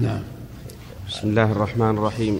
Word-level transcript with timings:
نعم. 0.00 0.18
بسم 1.08 1.28
الله 1.28 1.52
الرحمن 1.52 1.98
الرحيم. 1.98 2.38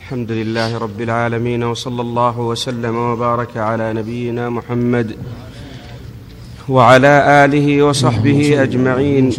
الحمد 0.00 0.30
لله 0.30 0.78
رب 0.78 1.00
العالمين 1.00 1.62
وصلى 1.64 2.00
الله 2.00 2.40
وسلم 2.40 2.96
وبارك 2.96 3.56
على 3.56 3.92
نبينا 3.92 4.50
محمد 4.50 5.16
وعلى 6.68 7.44
آله 7.44 7.82
وصحبه 7.82 8.62
أجمعين. 8.62 9.30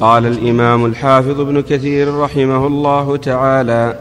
قال 0.00 0.26
الإمام 0.26 0.84
الحافظ 0.84 1.40
ابن 1.40 1.60
كثير 1.60 2.14
رحمه 2.14 2.66
الله 2.66 3.16
تعالى 3.16 3.98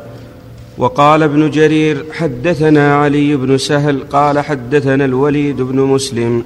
وقال 0.77 1.23
ابن 1.23 1.49
جرير 1.51 2.05
حدثنا 2.13 2.95
علي 2.95 3.35
بن 3.35 3.57
سهل 3.57 3.99
قال 3.99 4.39
حدثنا 4.39 5.05
الوليد 5.05 5.61
بن 5.61 5.79
مسلم 5.81 6.43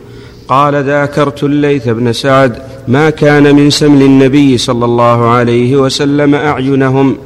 قال 0.47 0.83
ذاكرت 0.83 1.43
الليث 1.43 1.89
بن 1.89 2.13
سعد 2.13 2.55
ما 2.87 3.09
كان 3.09 3.55
من 3.55 3.69
سمل 3.69 4.01
النبي 4.01 4.57
صلى 4.57 4.85
الله 4.85 5.29
عليه 5.29 5.75
وسلم 5.75 6.35
أعينهم 6.35 7.17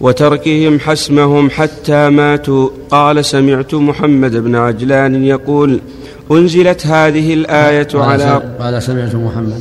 وتركهم 0.00 0.80
حسمهم 0.80 1.50
حتى 1.50 2.08
ماتوا. 2.08 2.68
قال 2.90 3.24
سمعت 3.24 3.74
محمد 3.74 4.36
بن 4.36 4.56
عجلان 4.56 5.24
يقول 5.24 5.80
أنزلت 6.30 6.86
هذه 6.86 7.34
الآية 7.34 7.88
على 7.94 8.42
قال 8.60 8.82
سمعت 8.82 9.14
محمد. 9.14 9.60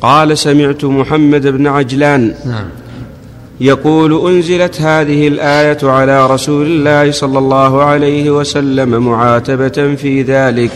قال 0.00 0.38
سمعت 0.38 0.84
محمد 0.84 1.46
بن 1.46 1.66
عجلان 1.66 2.34
نعم. 2.46 2.68
يقول 3.60 4.30
أنزلت 4.30 4.80
هذه 4.80 5.28
الآية 5.28 5.78
على 5.82 6.26
رسول 6.26 6.66
الله 6.66 7.10
صلى 7.10 7.38
الله 7.38 7.82
عليه 7.82 8.30
وسلم 8.30 9.06
معاتبة 9.06 9.94
في 9.94 10.22
ذلك. 10.22 10.70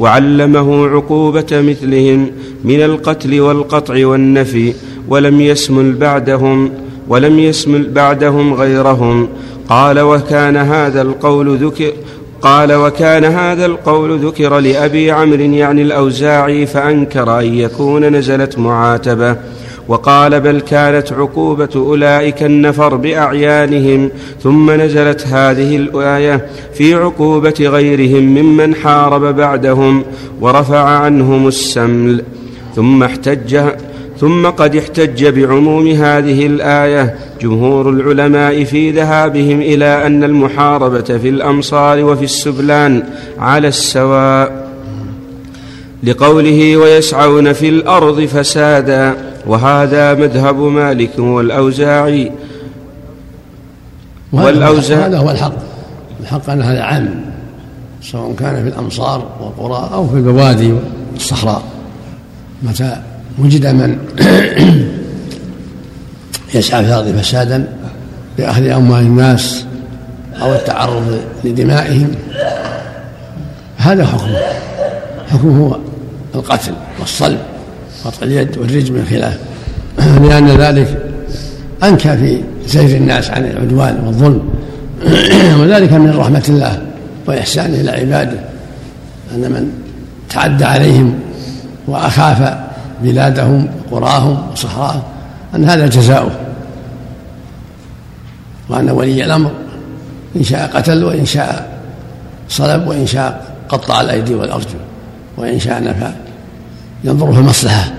وعلمه 0.00 0.88
عقوبة 0.88 1.46
مثلهم 1.52 2.30
من 2.64 2.82
القتل 2.82 3.40
والقطع 3.40 4.06
والنفي 4.06 4.74
ولم 5.08 5.40
يسمل 5.40 5.92
بعدهم 5.92 6.70
ولم 7.08 7.38
يسمل 7.38 7.90
بعدهم 7.90 8.54
غيرهم. 8.54 9.28
قال 9.68 10.00
وكان 10.00 10.56
هذا 10.56 11.02
القول 11.02 11.56
ذكر 11.56 11.92
قال 12.42 12.72
وكان 12.72 13.24
هذا 13.24 13.66
القول 13.66 14.18
ذكر 14.18 14.58
لأبي 14.58 15.10
عمرو 15.10 15.40
يعني 15.40 15.82
الأوزاعي 15.82 16.66
فأنكر 16.66 17.40
أن 17.40 17.54
يكون 17.54 18.04
نزلت 18.04 18.58
معاتبة. 18.58 19.36
وقال 19.90 20.40
بل 20.40 20.60
كانت 20.60 21.12
عقوبة 21.12 21.68
أولئك 21.76 22.42
النفر 22.42 22.96
بأعيانهم 22.96 24.10
ثم 24.42 24.70
نزلت 24.70 25.26
هذه 25.26 25.76
الآية 25.76 26.46
في 26.74 26.94
عقوبة 26.94 27.54
غيرهم 27.60 28.22
ممن 28.22 28.74
حارب 28.74 29.36
بعدهم 29.36 30.04
ورفع 30.40 30.78
عنهم 30.78 31.48
السمل. 31.48 32.24
ثم 32.76 33.02
احتج 33.02 33.60
ثم 34.20 34.46
قد 34.46 34.76
احتج 34.76 35.26
بعموم 35.26 35.86
هذه 35.88 36.46
الآية 36.46 37.14
جمهور 37.42 37.90
العلماء 37.90 38.64
في 38.64 38.90
ذهابهم 38.90 39.60
إلى 39.60 40.06
أن 40.06 40.24
المحاربة 40.24 41.18
في 41.18 41.28
الأمصار 41.28 42.04
وفي 42.04 42.24
السبلان 42.24 43.02
على 43.38 43.68
السواء 43.68 44.70
لقوله 46.02 46.76
ويسعون 46.76 47.52
في 47.52 47.68
الأرض 47.68 48.20
فسادا 48.20 49.29
وهذا 49.46 50.14
مذهب 50.14 50.56
مالك 50.56 51.18
والأوزاعي. 51.18 52.32
والأوزاعي 54.32 55.02
هذا 55.06 55.18
هو 55.18 55.30
الحق. 55.30 55.52
الحق 56.20 56.50
أن 56.50 56.62
هذا 56.62 56.82
عام 56.82 57.24
سواء 58.02 58.34
كان 58.34 58.62
في 58.62 58.68
الأمصار 58.68 59.26
والقرى 59.40 59.90
أو 59.94 60.08
في 60.08 60.14
البوادي 60.14 60.74
والصحراء 61.12 61.62
متى 62.62 62.96
وجد 63.38 63.66
من 63.66 63.98
يسعى 66.54 66.84
في 66.84 66.88
الأرض 66.88 67.18
فسادا 67.18 67.68
بأخذ 68.38 68.66
أموال 68.66 69.00
الناس 69.00 69.64
أو 70.42 70.52
التعرض 70.54 71.20
لدمائهم. 71.44 72.14
هذا 73.76 74.06
حكمه. 74.06 74.38
حكمه 75.30 75.66
هو 75.66 75.78
القتل 76.34 76.72
والصلب. 77.00 77.38
قطع 78.04 78.22
اليد 78.22 78.58
والرجم 78.58 78.94
من 78.94 79.06
خلاف. 79.10 79.38
لأن 80.28 80.48
ذلك 80.48 80.98
أنكى 81.82 82.16
في 82.16 82.42
زير 82.66 82.96
الناس 82.96 83.30
عن 83.30 83.44
العدوان 83.44 84.02
والظلم. 84.06 84.50
وذلك 85.60 85.92
من 85.92 86.16
رحمة 86.16 86.44
الله 86.48 86.82
وإحسانه 87.26 87.80
إلى 87.80 87.90
عباده. 87.90 88.38
أن 89.34 89.40
من 89.40 89.72
تعدى 90.30 90.64
عليهم 90.64 91.14
وأخاف 91.86 92.58
بلادهم 93.02 93.68
قراهم 93.90 94.50
وصحراءهم 94.52 95.02
أن 95.54 95.64
هذا 95.64 95.86
جزاؤه. 95.86 96.30
وأن 98.68 98.90
ولي 98.90 99.24
الأمر 99.24 99.50
إن 100.36 100.42
شاء 100.42 100.70
قتل 100.74 101.04
وإن 101.04 101.26
شاء 101.26 101.68
صلب 102.48 102.86
وإن 102.88 103.06
شاء 103.06 103.54
قطع 103.68 104.00
الأيدي 104.00 104.34
والأرجل 104.34 104.78
وإن 105.36 105.60
شاء 105.60 105.82
نفع 105.82 106.10
ينظر 107.04 107.32
في 107.32 107.38
المصلحة 107.38 107.92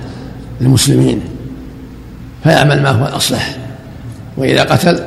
للمسلمين 0.61 1.21
فيعمل 2.43 2.81
ما 2.81 2.89
هو 2.89 3.07
الأصلح. 3.07 3.57
وإذا 4.37 4.63
قتل 4.63 5.03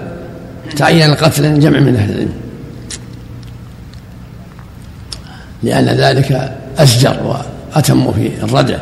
تعين 0.77 1.11
القتل 1.11 1.61
جمع 1.61 1.79
من 1.79 1.97
أهل 1.97 2.11
العلم. 2.11 2.33
لأن 5.63 5.85
ذلك 5.85 6.59
أسجر 6.79 7.41
وأتم 7.75 8.13
في 8.13 8.31
الردع. 8.43 8.79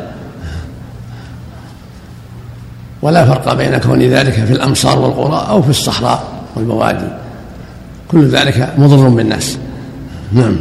ولا 3.01 3.25
فرق 3.25 3.53
بين 3.53 3.77
كون 3.77 4.01
ذلك 4.01 4.33
في 4.33 4.53
الأمصار 4.53 4.99
والقرى 4.99 5.47
أو 5.49 5.61
في 5.61 5.69
الصحراء 5.69 6.43
والبوادي. 6.55 7.07
كل 8.07 8.27
ذلك 8.27 8.73
مضر 8.77 9.09
بالناس. 9.09 9.57
نعم. 10.31 10.55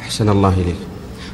أحسن 0.00 0.28
الله 0.28 0.52
إليك. 0.52 0.91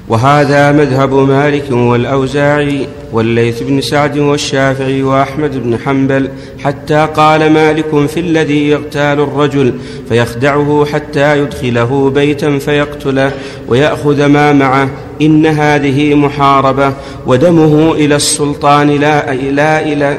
وهذا 0.08 0.72
مذهب 0.72 1.14
مالك 1.14 1.70
والأوزاعي 1.70 2.86
والليث 3.12 3.62
بن 3.62 3.80
سعد 3.80 4.19
والشافعي 4.19 5.02
وأحمد 5.02 5.62
بن 5.62 5.78
حنبل 5.78 6.28
حتى 6.64 7.08
قال 7.16 7.52
مالك 7.52 8.06
في 8.06 8.20
الذي 8.20 8.69
يغتال 8.69 9.20
الرجل 9.20 9.74
فيخدعه 10.08 10.86
حتى 10.92 11.38
يدخله 11.38 12.10
بيتا 12.10 12.58
فيقتله 12.58 13.32
ويأخذ 13.69 14.26
ما 14.26 14.52
معه. 14.52 14.88
إن 15.22 15.46
هذه 15.46 16.14
محاربة 16.14 16.92
ودمه 17.26 17.92
إلى 17.92 18.16
السلطان 18.16 18.90
لا 18.90 19.32
إلى 19.32 19.92
إلى 19.92 20.19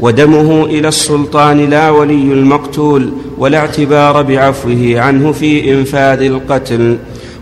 ودمه 0.00 0.64
إلى 0.64 0.88
السلطان 0.88 1.70
لا 1.70 1.90
ولي 1.90 2.14
المقتول 2.14 3.12
ولا 3.38 3.58
اعتبار 3.58 4.22
بعفوه 4.22 4.94
عنه 4.96 5.32
في 5.32 5.74
إنفاذ 5.74 6.22
القتل. 6.22 6.96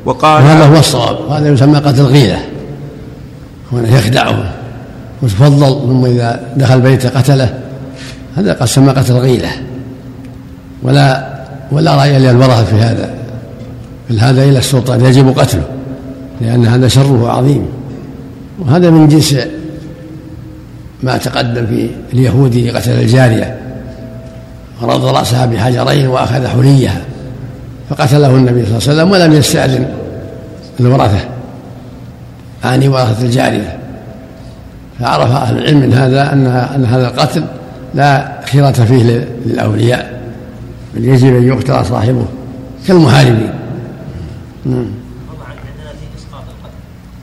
وقال 0.09 0.43
هذا 0.43 0.65
هو 0.65 0.79
الصواب 0.79 1.31
هذا 1.31 1.49
يسمى 1.49 1.79
قتل 1.79 2.03
غيلة 2.03 2.39
هو 3.75 3.79
يخدعه 3.79 4.55
وتفضل 5.23 5.81
ثم 5.89 6.05
إذا 6.05 6.41
دخل 6.57 6.81
بيته 6.81 7.09
قتله 7.09 7.59
هذا 8.37 8.53
قد 8.53 8.67
سمى 8.67 8.93
قتل 8.93 9.15
غيلة 9.15 9.49
ولا 10.83 11.29
ولا 11.73 11.95
رأي 11.97 12.19
للورثة 12.19 12.65
في 12.65 12.75
هذا 12.75 13.15
بل 14.11 14.19
هذا 14.21 14.45
إلى 14.45 14.59
السلطان 14.59 15.05
يجب 15.05 15.39
قتله 15.39 15.65
لأن 16.41 16.67
هذا 16.67 16.89
شره 16.89 17.31
عظيم. 17.31 17.67
وهذا 18.59 18.91
من 18.91 19.09
جنس 19.09 19.37
ما 21.03 21.17
تقدم 21.17 21.67
في 21.67 21.91
اليهودي 22.13 22.71
قتل 22.71 22.91
الجارية. 22.91 23.59
ورد 24.83 25.05
رأسها 25.05 25.47
بحجرين 25.47 26.07
وأخذ 26.07 26.47
حليها 26.47 27.01
فقتله 27.91 28.35
النبي 28.35 28.67
صلى 28.67 28.79
الله 28.79 28.89
عليه 28.89 29.03
وسلم 29.03 29.11
ولم 29.11 29.33
يستأذن 29.33 29.89
الورثة 30.81 31.29
أعني 32.65 32.89
ورثة 32.89 33.25
الجارية. 33.25 33.79
فعرف 35.01 35.31
أهل 35.31 35.59
العلم 35.59 35.81
من 35.81 35.93
هذا 35.93 36.33
أن 36.33 36.47
أن 36.47 36.85
هذا 36.85 37.09
القتل 37.09 37.45
لا 37.95 38.41
خيرة 38.45 38.71
فيه 38.71 39.27
للأولياء 39.47 40.21
بل 40.95 41.05
يجب 41.05 41.37
أن 41.37 41.49
يقتل 41.49 41.87
صاحبه 41.87 42.25
كالمحاربين 42.87 43.51
نعم. 44.67 44.87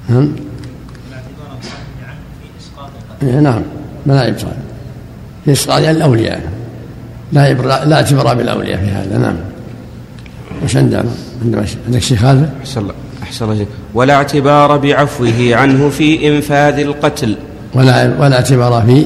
نعم. 0.10 0.31
إيه، 3.24 3.39
نعم. 3.39 3.62
لا 4.06 4.28
يبصر 4.28 4.48
في 5.45 5.51
إسقاط 5.51 5.80
الأولياء. 5.80 6.42
لا 7.34 7.54
لا 7.86 7.95
اعتبار 7.95 8.36
بالأولياء 8.36 8.80
في 8.80 8.92
هذا. 8.92 9.18
نعم. 9.18 9.36
وش 10.63 10.78
عندنا 10.78 11.06
عندك 11.86 12.02
شيء 12.02 12.18
خالفه؟ 12.18 12.50
أحسن 12.62 12.81
الله 12.81 12.94
أحسن 13.24 13.52
الله 13.52 13.66
ولا 13.94 14.13
اعتبار 14.13 14.78
بعفوه 14.78 15.50
عنه 15.52 15.90
في 15.90 16.28
إنفاذ 16.28 16.80
القتل. 16.80 17.36
ولا 17.74 18.16
ولا 18.19 18.36
اعتبار 18.36 18.84
في 18.86 19.06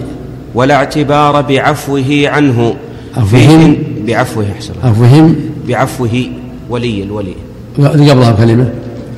ولا 0.55 0.75
اعتبار 0.75 1.41
بعفوه 1.41 2.23
عنه 2.25 2.75
عفوهم. 3.17 3.77
بعفوه 4.07 4.45
أحسن 4.55 4.73
الله. 4.73 4.89
عفوهم. 4.89 5.35
بعفوه 5.67 6.25
ولي 6.69 7.03
الولي. 7.03 7.35
قبلها 7.77 8.31
كلمة 8.31 8.69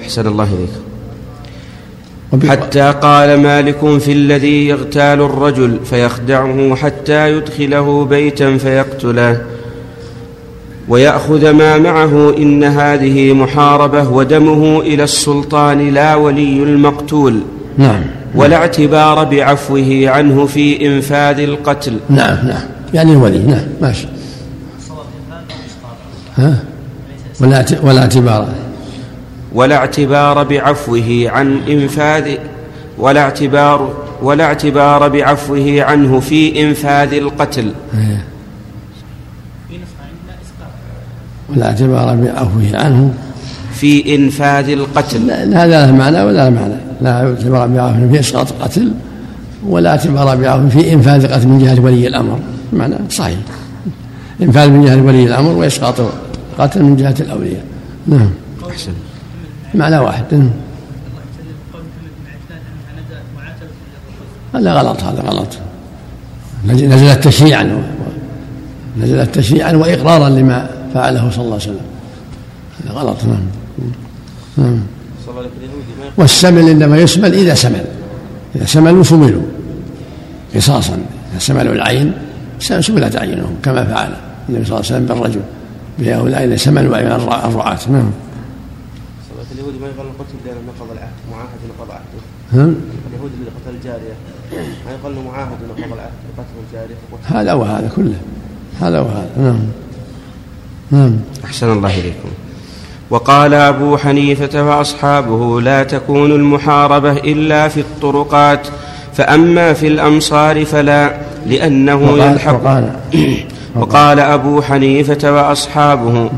أحسن 0.02 0.28
الله 0.28 0.44
إليك. 0.44 0.70
حتى 2.50 2.94
قال 3.02 3.40
مالك 3.40 3.98
في 4.00 4.12
الذي 4.12 4.68
يغتال 4.68 5.22
الرجل 5.22 5.80
فيخدعه 5.86 6.76
حتى 6.76 7.32
يدخله 7.32 8.06
بيتا 8.06 8.58
فيقتله. 8.58 9.42
ويأخذ 10.92 11.52
ما 11.52 11.78
معه 11.78 12.38
إن 12.38 12.64
هذه 12.64 13.34
محاربة 13.34 14.10
ودمه 14.10 14.80
إلى 14.80 15.04
السلطان 15.04 15.90
لا 15.90 16.16
ولي 16.16 16.64
المقتول. 16.64 17.40
نعم. 17.78 18.02
ولا 18.36 18.56
اعتبار 18.56 19.24
بعفوه 19.24 20.04
عنه 20.06 20.46
في 20.46 20.88
إنفاذ 20.88 21.40
القتل. 21.40 22.00
نعم 22.10 22.48
نعم. 22.48 22.64
يعني 22.94 23.12
الولي 23.12 23.38
نعم 23.38 23.64
ماشي. 23.82 24.08
ها؟ 26.38 26.64
ولا 27.42 27.66
ولا 27.84 28.02
اعتبار. 28.02 28.48
ولا 29.54 29.76
اعتبار 29.76 30.44
بعفوه 30.44 31.24
عن 31.26 31.60
إنفاذ 31.70 32.36
ولا 32.98 33.22
اعتبار 33.22 33.94
ولا 34.22 34.44
اعتبار 34.44 35.08
بعفوه 35.08 35.82
عنه 35.82 36.20
في 36.20 36.62
إنفاذ 36.62 37.14
القتل. 37.14 37.72
إيه. 37.94 38.31
ولا 41.50 41.66
اعتبار 41.66 42.16
بعفوه 42.16 42.70
عنه. 42.74 43.14
في 43.74 44.16
إنفاذ 44.16 44.70
القتل. 44.70 45.32
هذا 45.32 45.86
له 45.86 45.92
معنى 45.92 46.22
ولا 46.22 46.50
له 46.50 46.50
معنى. 46.50 46.74
لا 47.02 47.30
اعتبار 47.30 47.68
بعفو 47.68 48.10
في 48.12 48.20
إسقاط 48.20 48.52
القتل 48.52 48.92
ولا 49.68 49.90
اعتبار 49.90 50.36
بعفو 50.36 50.70
في 50.70 50.94
إنفاذ 50.94 51.26
القتل 51.26 51.48
من 51.48 51.60
جهة 51.60 51.82
ولي 51.82 52.08
الأمر. 52.08 52.40
معنى 52.74 52.96
صحيح. 53.10 53.38
إنفاذ 54.42 54.70
من 54.70 54.86
جهة 54.86 55.02
ولي 55.02 55.24
الأمر 55.24 55.52
وإسقاط 55.52 55.96
القتل 56.00 56.84
من 56.84 56.96
جهة 56.96 57.16
الأولياء. 57.20 57.64
نعم. 58.08 58.30
أحسن. 58.70 58.92
معنى 59.74 59.98
واحد. 59.98 60.50
هذا 64.56 64.74
غلط 64.74 65.04
هذا 65.04 65.22
غلط. 65.22 65.48
نزل 66.66 67.16
تشريعا 67.16 67.84
نزل 68.98 69.28
تشريعا 69.32 69.74
وإقرارا 69.74 70.30
لما 70.30 70.70
فعله 70.94 71.30
صلى 71.30 71.44
الله 71.44 71.54
عليه 71.54 71.64
وسلم. 71.64 71.86
هذا 72.84 72.92
غلط 72.92 73.18
نعم 74.58 74.80
والسمل 76.18 76.70
إنما 76.70 76.98
يسمل 76.98 77.34
إذا 77.34 77.54
سمل. 77.54 77.86
إذا 78.56 78.66
سملوا 78.66 79.04
سملوا. 79.04 79.42
قصاصا. 80.56 80.94
إذا 81.32 81.40
سملوا 81.40 81.74
العين 81.74 82.14
سملت 82.60 83.16
أعينهم 83.16 83.56
كما 83.64 83.84
فعل 83.84 84.14
النبي 84.50 84.66
صلى 84.66 84.80
الله 84.80 84.92
عليه 84.92 84.96
وسلم 84.96 85.06
بالرجل. 85.06 85.42
بهؤلاء 86.00 86.44
إذا 86.44 86.56
سملوا 86.56 86.96
أعين 86.96 87.08
الرعاة. 87.08 87.80
نعم 87.90 88.12
اليهودي 89.52 89.80
ما 89.80 89.88
يقال 89.88 90.08
القتل 90.08 90.36
لأنه 90.46 90.60
نقض 90.68 90.92
العهد 90.92 91.18
معاهد 91.32 91.60
نقض 91.70 91.92
عهده 91.92 92.22
اليهودي 93.10 93.36
اللي 93.40 93.52
قتل 93.58 93.76
الجارية 93.76 94.16
ما 94.86 94.92
يقال 94.92 95.26
معاهد 95.26 95.58
نقض 95.70 95.94
العهد 95.94 96.12
بقتل 96.38 96.56
الجارية 96.68 96.96
هذا 97.26 97.54
وهذا 97.54 97.92
كله. 97.96 98.16
هذا 98.82 99.00
وهذا 99.00 99.30
نعم. 99.38 99.60
نعم. 100.92 101.18
أحسن 101.46 101.72
الله 101.72 102.00
إليكم. 102.00 102.30
وقال 103.10 103.54
أبو 103.54 103.98
حنيفة 103.98 104.64
وأصحابه 104.64 105.62
لا 105.62 105.84
تكون 105.84 106.32
المحاربة 106.32 107.12
إلا 107.12 107.68
في 107.68 107.80
الطرقات 107.80 108.68
فأما 109.14 109.74
في 109.74 109.88
الأمصار 109.88 110.66
فلا 110.66 111.14
لأنه 111.46 112.18
يلحق 112.18 112.62
وقال 113.80 114.20
أبو 114.20 114.62
حنيفة 114.62 115.34
وأصحابه 115.34 116.30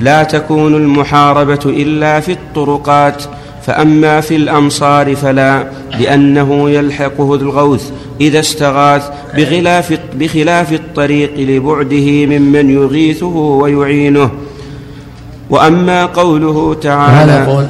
لا 0.00 0.22
تكون 0.22 0.74
المحاربة 0.74 1.60
إلا 1.64 2.20
في 2.20 2.32
الطرقات 2.32 3.22
فأما 3.66 4.20
في 4.20 4.36
الأمصار 4.36 5.16
فلا 5.16 5.66
لأنه 6.00 6.70
يلحقه 6.70 7.34
الغوث 7.34 7.90
إذا 8.20 8.40
استغاث 8.40 9.08
بخلاف, 9.36 9.98
بخلاف 10.14 10.72
الطريق 10.72 11.38
لبعده 11.38 12.26
ممن 12.26 12.70
يغيثه 12.70 13.36
ويعينه. 13.36 14.30
وأما 15.50 16.06
قوله 16.06 16.74
تعالى 16.74 17.32
هذا 17.32 17.46
قول 17.46 17.66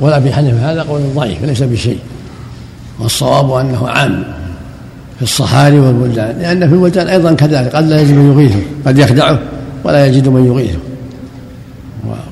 قول 0.00 0.12
أبي 0.12 0.32
حنيفة 0.32 0.72
هذا 0.72 0.82
قول 0.82 1.00
ضعيف 1.14 1.44
ليس 1.44 1.62
بشيء. 1.62 1.98
والصواب 3.00 3.52
أنه 3.52 3.88
عام 3.88 4.24
في 5.16 5.22
الصحاري 5.22 5.80
والبلدان 5.80 6.36
لأن 6.40 6.68
في 6.68 6.74
البلدان 6.74 7.08
أيضا 7.08 7.32
كذلك 7.32 7.74
قد 7.76 7.88
لا 7.88 8.00
يجد 8.00 8.14
من 8.14 8.32
يغيثه 8.32 8.60
قد 8.86 8.98
يخدعه 8.98 9.38
ولا 9.84 10.06
يجد 10.06 10.28
من 10.28 10.46
يغيثه. 10.46 10.78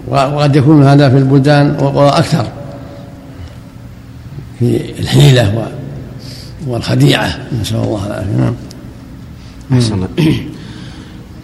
وقد 0.08 0.56
يكون 0.56 0.84
هذا 0.84 1.10
في 1.10 1.16
البلدان 1.16 1.76
أكثر 1.96 2.46
في 4.62 5.00
الحيلة 5.00 5.68
والخديعة. 6.66 7.38
نسأل 7.60 7.76
الله 7.76 8.06
العافية. 8.06 8.36
نعم. 8.38 8.54
أحسن. 9.72 10.06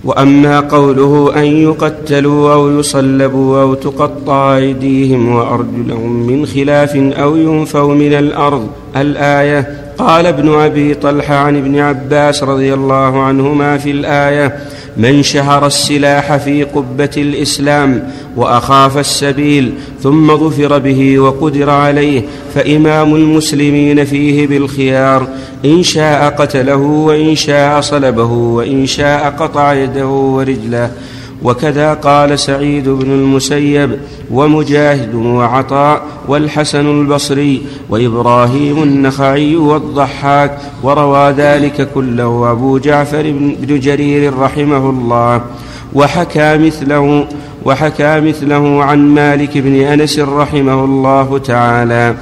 وأما 0.05 0.61
قوله 0.61 1.33
أن 1.37 1.45
يقتلوا 1.45 2.53
أو 2.53 2.79
يصلبوا 2.79 3.63
أو 3.63 3.75
تقطع 3.75 4.57
أيديهم 4.57 5.29
وأرجلهم 5.29 6.27
من 6.27 6.47
خلاف 6.47 6.97
أو 6.97 7.37
ينفوا 7.37 7.95
من 7.95 8.13
الأرض. 8.13 8.69
الآية 8.97 9.79
قال 9.99 10.27
ابن 10.27 10.55
أبي 10.55 10.95
طلحة 10.95 11.35
عن 11.35 11.57
ابن 11.57 11.79
عباس 11.79 12.43
رضي 12.43 12.75
الله 12.75 13.23
عنهما 13.23 13.79
في 13.79 13.91
الآية 13.91 14.59
من 14.99 15.23
شهر 15.23 15.67
السلاح 15.67 16.37
في 16.37 16.65
قبة 16.65 17.11
الإسلام 17.17 18.11
وأخاف 18.37 18.99
السبيل 18.99 19.75
ثم 20.03 20.37
ظفر 20.37 20.79
به 20.79 21.19
وقدر 21.19 21.71
عليه 21.71 22.23
فإمام 22.55 23.15
المسلمين 23.15 24.05
فيه 24.05 24.47
بالخيار 24.47 25.29
إن 25.65 25.83
شاء 25.83 26.31
قتله 26.31 26.77
وإن 26.77 27.35
شاء 27.35 27.81
صلبه 27.81 28.33
وإن 28.33 28.87
شاء 28.87 29.31
قطع 29.31 29.75
يده 29.75 30.07
ورجله. 30.07 30.91
وكذا 31.43 31.95
قال 31.95 32.39
سعيد 32.39 32.89
بن 32.89 33.11
المسيب 33.11 33.99
ومجاهد 34.31 35.15
وعطاء 35.15 36.03
والحسن 36.29 37.01
البصري 37.01 37.63
وإبراهيم 37.91 38.83
النخعي 38.83 39.57
والضحاك 39.57 40.59
وروى 40.83 41.31
ذلك 41.31 41.89
كله 41.95 42.51
أبو 42.51 42.79
جعفر 42.79 43.23
بن 43.61 43.81
جرير 43.81 44.39
رحمه 44.39 44.91
الله 44.91 45.43
وحكى 45.95 46.59
مثله 46.59 47.27
وحكى 47.65 48.21
مثله 48.21 48.85
عن 48.85 49.15
مالك 49.15 49.59
بن 49.59 49.75
أنس 49.81 50.19
رحمه 50.19 50.85
الله 50.85 51.39
تعالى 51.39 52.15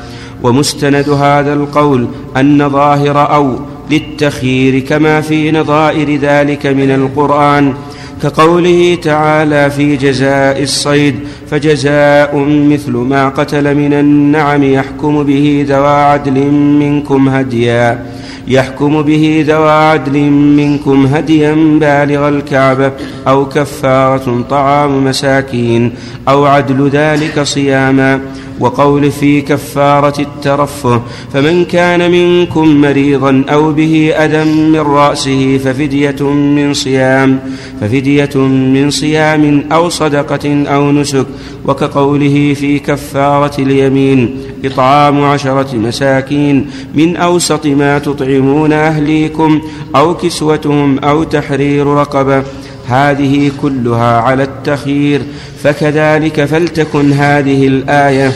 ومستند 0.43 1.09
هذا 1.09 1.53
القول 1.53 2.09
أن 2.37 2.69
ظاهر 2.69 3.35
أو 3.35 3.57
للتخيير 3.91 4.79
كما 4.79 5.21
في 5.21 5.53
نظائر 5.53 6.17
ذلك 6.17 6.67
من 6.67 6.91
القرآن 6.91 7.75
كقوله 8.23 8.99
تعالى 9.03 9.71
في 9.71 9.97
جزاء 9.97 10.63
الصيد 10.63 11.15
فجزاء 11.51 12.39
مثل 12.49 12.93
ما 12.93 13.29
قتل 13.29 13.75
من 13.75 13.93
النعم 13.93 14.63
يحكم 14.63 15.23
به 15.23 15.67
ذوى 15.69 15.89
عدل 15.89 16.51
منكم 16.53 17.29
هديا. 17.29 18.07
يحكم 18.49 19.03
به 19.03 19.45
ذوى 19.49 19.71
عدل 19.71 20.21
منكم 20.31 21.07
هديا 21.07 21.55
بالغ 21.55 22.29
الكعبة 22.29 22.93
أو 23.29 23.49
كفارة 23.49 24.45
طعام 24.51 25.05
مساكين 25.05 25.93
أو 26.29 26.47
عدل 26.47 26.89
ذلك 26.89 27.43
صياما. 27.43 28.21
وقول 28.61 29.11
في 29.11 29.41
كفارة 29.41 30.21
الترفه 30.21 31.03
فمن 31.33 31.65
كان 31.65 32.11
منكم 32.11 32.81
مريضا 32.81 33.45
أو 33.49 33.73
به 33.73 34.13
أذى 34.17 34.45
من 34.45 34.81
رأسه 34.81 35.59
ففدية 35.59 36.23
من 36.31 36.75
صيام 36.75 37.41
ففدية 37.81 38.37
من 38.37 38.91
صيام 38.91 39.65
أو 39.73 39.89
صدقة 39.89 40.65
أو 40.65 40.93
نسك. 40.93 41.27
وكقوله 41.67 42.55
في 42.55 42.79
كفارة 42.79 43.61
اليمين 43.61 44.37
إطعام 44.65 45.25
عشرة 45.25 45.77
مساكين 45.77 46.71
من 46.95 47.17
أوسط 47.17 47.67
ما 47.67 47.99
تطعمون 47.99 48.73
أهليكم 48.73 49.61
أو 49.97 50.15
كسوتهم 50.15 50.99
أو 50.99 51.25
تحرير 51.25 51.87
رقبة. 51.87 52.45
هذه 52.89 53.51
كلها 53.63 54.21
على 54.21 54.43
التخيير 54.43 55.23
فكذلك 55.63 56.45
فلتكن 56.45 57.13
هذه 57.13 57.67
الآية. 57.67 58.33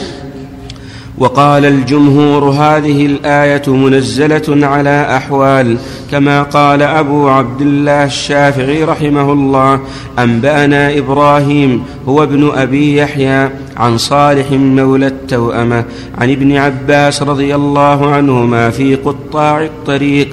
وقال 1.21 1.64
الجمهور 1.64 2.45
هذه 2.45 3.07
الآية 3.07 3.62
منزلة 3.66 4.66
على 4.66 5.16
أحوال 5.16 5.76
كما 6.11 6.42
قال 6.42 6.83
أبو 6.83 7.28
عبد 7.28 7.61
الله 7.61 8.04
الشافعي 8.04 8.85
رحمه 8.85 9.33
الله 9.33 9.80
أنبأنا 10.19 10.99
إبراهيم 10.99 11.83
هو 12.09 12.23
ابن 12.23 12.50
أبي 12.54 12.97
يحيى 12.97 13.50
عن 13.76 13.99
صالح 13.99 14.50
مولى 14.52 15.07
التوأمة 15.07 15.85
عن 16.19 16.30
ابن 16.30 16.57
عباس 16.57 17.23
رضي 17.23 17.54
الله 17.54 18.11
عنهما 18.11 18.71
في 18.71 18.95
قطاع 18.95 19.64
الطريق 19.64 20.28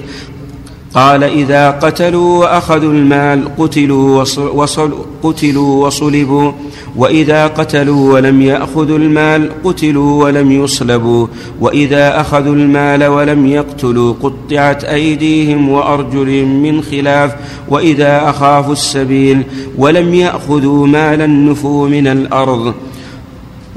قال 0.94 1.24
إذا 1.24 1.70
قتلوا 1.70 2.38
وأخذوا 2.38 2.92
المال 2.92 3.56
قتلوا, 3.58 4.24
وصل 4.54 4.94
قتلوا 5.22 5.86
وصلبوا 5.86 6.52
وإذا 6.96 7.46
قتلوا 7.46 8.14
ولم 8.14 8.42
يأخذوا 8.42 8.98
المال 8.98 9.50
قتلوا 9.64 10.24
ولم 10.24 10.52
يصلبوا 10.52 11.26
وإذا 11.60 12.20
أخذوا 12.20 12.54
المال 12.54 13.04
ولم 13.04 13.46
يقتلوا 13.46 14.14
قطعت 14.22 14.84
أيديهم 14.84 15.68
وأرجلهم 15.68 16.62
من 16.62 16.82
خلاف 16.82 17.36
وإذا 17.68 18.30
أخافوا 18.30 18.72
السبيل 18.72 19.42
ولم 19.78 20.14
يأخذوا 20.14 20.86
مالا 20.86 21.26
نفوا 21.26 21.88
من 21.88 22.06
الأرض. 22.06 22.74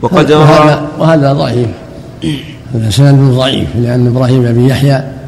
وقد 0.02 0.32
وهذا, 0.32 0.88
وهذا 1.00 1.34
ضعيف. 1.34 1.68
هذا 2.74 2.90
سند 2.90 3.32
ضعيف 3.32 3.68
لأن 3.76 4.08
إبراهيم 4.08 4.44
بن 4.44 4.66
يحيى 4.66 5.21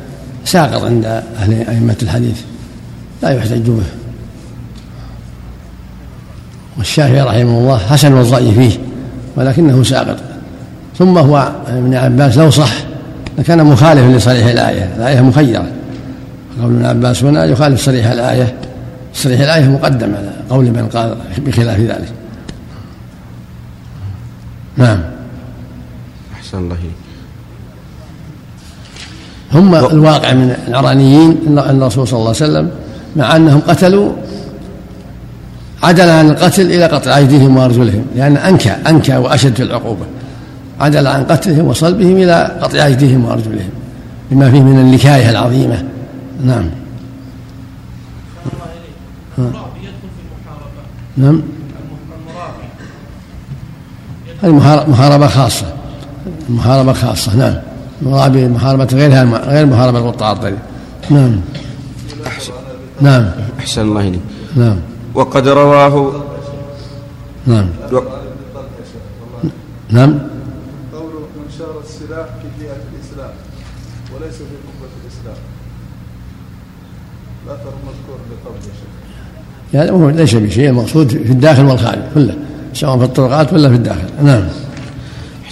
ساقط 0.46 0.84
عند 0.84 1.06
أهل 1.06 1.54
أئمة 1.54 1.96
الحديث 2.02 2.42
لا 3.22 3.30
يحتج 3.30 3.70
به. 3.70 3.84
والشافعي 6.78 7.22
رحمه 7.22 7.60
الله 7.60 7.78
حسن 7.78 8.18
الظن 8.18 8.52
فيه 8.52 8.80
ولكنه 9.36 9.84
ساقط. 9.84 10.18
ثم 10.98 11.18
هو 11.18 11.52
ابن 11.68 11.94
عباس 11.94 12.38
لو 12.38 12.50
صح 12.50 12.74
لكان 13.38 13.64
مخالفا 13.64 14.18
لصريح 14.18 14.48
الآية 14.48 14.96
الآية 14.98 15.22
مخيرة. 15.22 15.68
قول 16.62 16.76
ابن 16.76 16.86
عباس 16.86 17.24
هنا 17.24 17.46
يخالف 17.46 17.82
صريح 17.82 18.08
الآية 18.08 18.56
صريح 19.14 19.40
الآية 19.42 19.68
مقدم 19.68 20.16
على 20.16 20.34
قول 20.50 20.66
من 20.66 20.90
قال 20.94 21.18
بخلاف 21.38 21.80
ذلك. 21.80 22.12
نعم. 24.78 25.00
أحسن 26.34 26.58
الله 26.58 26.78
هم 29.53 29.75
الواقع 29.75 30.33
من 30.33 30.55
العرانيين 30.67 31.38
أن 31.48 31.81
الرسول 31.81 32.07
صلى 32.07 32.17
الله 32.17 32.27
عليه 32.27 32.38
وسلم 32.38 32.69
مع 33.15 33.36
أنهم 33.36 33.62
قتلوا 33.67 34.12
عدل 35.83 36.10
عن 36.10 36.29
القتل 36.29 36.62
إلى 36.62 36.86
قطع 36.86 37.17
أيديهم 37.17 37.57
وأرجلهم 37.57 38.05
لأن 38.15 38.38
أنكى 38.38 38.69
أنكى 38.69 39.17
وأشد 39.17 39.55
في 39.55 39.63
العقوبة. 39.63 40.05
عدل 40.79 41.07
عن 41.07 41.24
قتلهم 41.24 41.67
وصلبهم 41.67 42.17
إلى 42.17 42.60
قطع 42.62 42.86
أيديهم 42.86 43.25
وأرجلهم 43.25 43.69
بما 44.31 44.51
فيه 44.51 44.62
من 44.62 44.79
النكاية 44.79 45.29
العظيمة. 45.29 45.83
نعم. 46.45 46.69
نعم. 51.17 51.41
هذه 54.43 54.51
محاربة 54.88 55.27
خاصة. 55.27 55.65
محاربة 56.50 56.93
خاصة 56.93 57.36
نعم. 57.36 57.55
مرابي 58.05 58.48
محاربة 58.48 58.88
غيرها 58.93 59.24
غير 59.24 59.65
محاربة 59.65 60.10
الطريق 60.10 60.57
نعم. 61.10 61.41
أحسن. 62.27 62.53
نعم. 63.01 63.31
أحسن 63.60 63.81
الله 63.81 64.01
إليك. 64.01 64.22
نعم. 64.55 64.77
وقد 65.15 65.48
رواه 65.48 66.13
نعم. 67.48 67.69
و... 67.91 68.01
نعم. 69.89 70.19
قول 70.93 71.12
من 71.36 71.48
شار 71.57 71.81
السلاح 71.86 72.25
في 72.25 72.63
جهة 72.63 72.81
الإسلام 72.93 73.33
وليس 74.15 74.36
في 74.36 74.43
قبة 74.43 74.91
الإسلام. 75.03 75.38
لا 77.48 77.53
ترى 77.53 77.74
مذكور 77.88 78.17
بقول 78.29 78.55
يا 78.55 78.62
شيخ. 78.62 78.93
يعني 79.74 80.17
ليس 80.17 80.36
بشيء 80.36 80.69
المقصود 80.69 81.07
في 81.07 81.31
الداخل 81.31 81.65
والخارج 81.65 82.01
كله 82.13 82.36
سواء 82.74 82.98
في 82.98 83.03
الطرقات 83.03 83.53
ولا 83.53 83.69
في 83.69 83.75
الداخل. 83.75 84.07
نعم. 84.24 84.43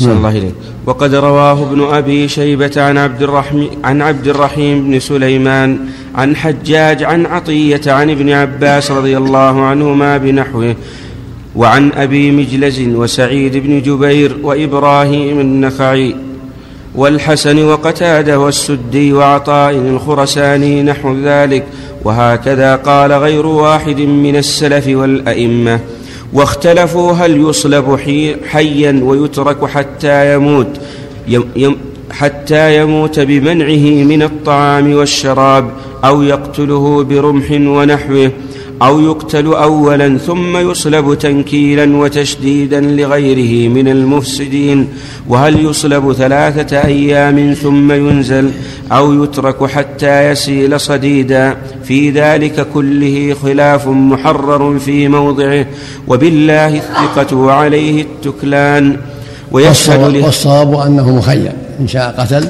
نعم. 0.07 0.17
الله 0.17 0.29
إليك 0.29 0.53
وقد 0.85 1.15
رواه 1.15 1.63
ابن 1.63 1.83
أبي 1.83 2.27
شيبة 2.27 2.71
عن 2.77 2.97
عبد 2.97 3.21
الرحيم 3.21 3.69
عن 3.83 4.01
عبد 4.01 4.27
الرحيم 4.27 4.83
بن 4.83 4.99
سليمان 4.99 5.79
عن 6.15 6.35
حجاج 6.35 7.03
عن 7.03 7.25
عطية 7.25 7.81
عن 7.87 8.09
ابن 8.09 8.29
عباس 8.29 8.91
رضي 8.91 9.17
الله 9.17 9.61
عنهما 9.61 10.17
بنحوه 10.17 10.75
وعن 11.55 11.91
أبي 11.91 12.31
مجلز 12.31 12.79
وسعيد 12.79 13.57
بن 13.57 13.81
جبير 13.81 14.37
وإبراهيم 14.43 15.39
النخعي 15.39 16.15
والحسن 16.95 17.63
وقتادة 17.63 18.39
والسدي 18.39 19.13
وعطاء 19.13 19.71
الخرساني 19.71 20.83
نحو 20.83 21.15
ذلك 21.23 21.65
وهكذا 22.03 22.75
قال 22.75 23.11
غير 23.11 23.45
واحد 23.45 23.99
من 23.99 24.35
السلف 24.35 24.87
والأئمة 24.87 25.79
واختلفوا 26.33 27.11
هل 27.13 27.49
يصلب 27.49 27.99
حيا 28.49 29.01
ويترك 29.03 29.65
حتى 29.65 30.35
يموت 30.35 30.67
حتى 32.11 32.81
يموت 32.81 33.19
بمنعه 33.19 34.03
من 34.03 34.23
الطعام 34.23 34.93
والشراب 34.93 35.71
أو 36.03 36.21
يقتله 36.21 37.03
برمح 37.03 37.51
ونحوه 37.51 38.31
أو 38.81 38.99
يقتل 38.99 39.45
اولا 39.45 40.17
ثم 40.17 40.57
يصلب 40.57 41.17
تنكيلا 41.17 41.97
وتشديدا 41.97 42.81
لغيره 42.81 43.69
من 43.69 43.87
المفسدين 43.87 44.87
وهل 45.27 45.65
يصلب 45.65 46.13
ثلاثة 46.13 46.77
أيام 46.77 47.53
ثم 47.53 47.91
ينزل 47.91 48.51
أو 48.91 49.23
يترك 49.23 49.65
حتى 49.65 50.29
يسيل 50.29 50.79
صديدا 50.79 51.57
في 51.91 52.11
ذلك 52.11 52.67
كله 52.73 53.35
خلاف 53.43 53.87
محرر 53.87 54.79
في 54.79 55.07
موضعه 55.07 55.65
وبالله 56.07 56.77
الثقة 56.77 57.35
وعليه 57.37 58.01
التكلان. 58.01 58.97
ويشهد 59.51 60.15
والصواب 60.15 60.75
أنه 60.75 61.15
مخير 61.15 61.51
إن 61.79 61.87
شاء 61.87 62.15
قتل 62.17 62.49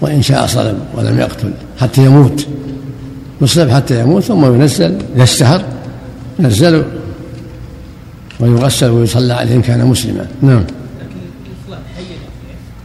وإن 0.00 0.22
شاء 0.22 0.46
صلب 0.46 0.78
ولم 0.94 1.18
يقتل 1.18 1.52
حتى 1.80 2.04
يموت. 2.04 2.46
يصلب 3.42 3.70
حتى 3.70 4.00
يموت 4.00 4.22
ثم 4.22 4.44
ينزل 4.44 4.98
يستهر 5.16 5.64
ينزل 6.38 6.84
ويغسل 8.40 8.90
ويصلى 8.90 9.32
عليه 9.32 9.54
إن 9.54 9.62
كان 9.62 9.86
مسلما. 9.86 10.26
نعم. 10.42 10.64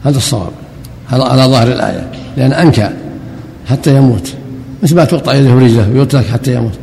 هذا 0.04 0.18
الصواب 0.18 0.52
على 1.12 1.44
ظاهر 1.44 1.68
الآية 1.68 2.08
لأن 2.38 2.54
أنكى 2.54 2.90
حتى 3.70 3.96
يموت. 3.96 4.34
مثل 4.84 4.96
ما 4.96 5.06
تقطع 5.06 5.34
يده 5.34 5.52
ورجله 5.52 5.90
ويترك 5.90 6.26
حتى 6.26 6.56
يموت. 6.56 6.80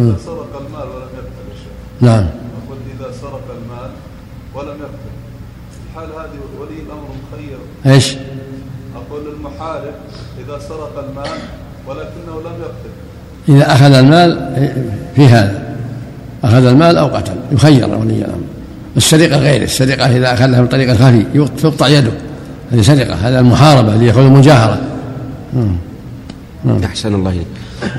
إذا 0.00 0.16
سرق 0.24 0.62
المال 0.66 0.88
ولم 0.88 1.08
يقتل 1.16 2.00
نعم. 2.00 2.26
أقول 2.66 2.78
إذا 3.00 3.12
سرق 3.20 3.42
المال 3.50 3.90
ولم 4.54 4.76
يقتل. 4.80 5.12
الحال 5.90 6.08
هذه 6.08 6.40
ولي 6.60 6.80
الأمر 6.86 7.08
مخير. 7.32 7.58
إيش؟ 7.94 8.16
أقول 8.96 9.22
المحارب 9.36 9.94
إذا 10.38 10.58
سرق 10.68 11.04
المال 11.08 11.38
ولكنه 11.88 12.40
لم 12.40 12.60
يقتل. 12.60 12.90
إذا 13.48 13.72
أخذ 13.72 13.92
المال 13.92 14.30
في 15.14 15.26
هذا. 15.26 15.76
أخذ 16.44 16.66
المال 16.66 16.96
أو 16.98 17.06
قتل. 17.06 17.36
يخير 17.52 17.88
ولي 17.88 18.18
الأمر. 18.18 18.44
السرقة 18.96 19.38
غير. 19.38 19.62
السرقة 19.62 20.16
إذا 20.16 20.32
أخذها 20.32 20.60
من 20.60 20.66
طريق 20.66 20.90
الخفي 20.90 21.46
تقطع 21.62 21.88
يده. 21.88 22.12
هذه 22.72 22.82
سرقة. 22.82 23.14
هذا 23.14 23.40
المحاربة 23.40 23.94
اللي 23.94 24.06
يأخذ 24.06 24.20
المجاهرة. 24.20 24.80
أحسن 26.84 27.14
الله 27.14 27.30
إليك. 27.30 27.46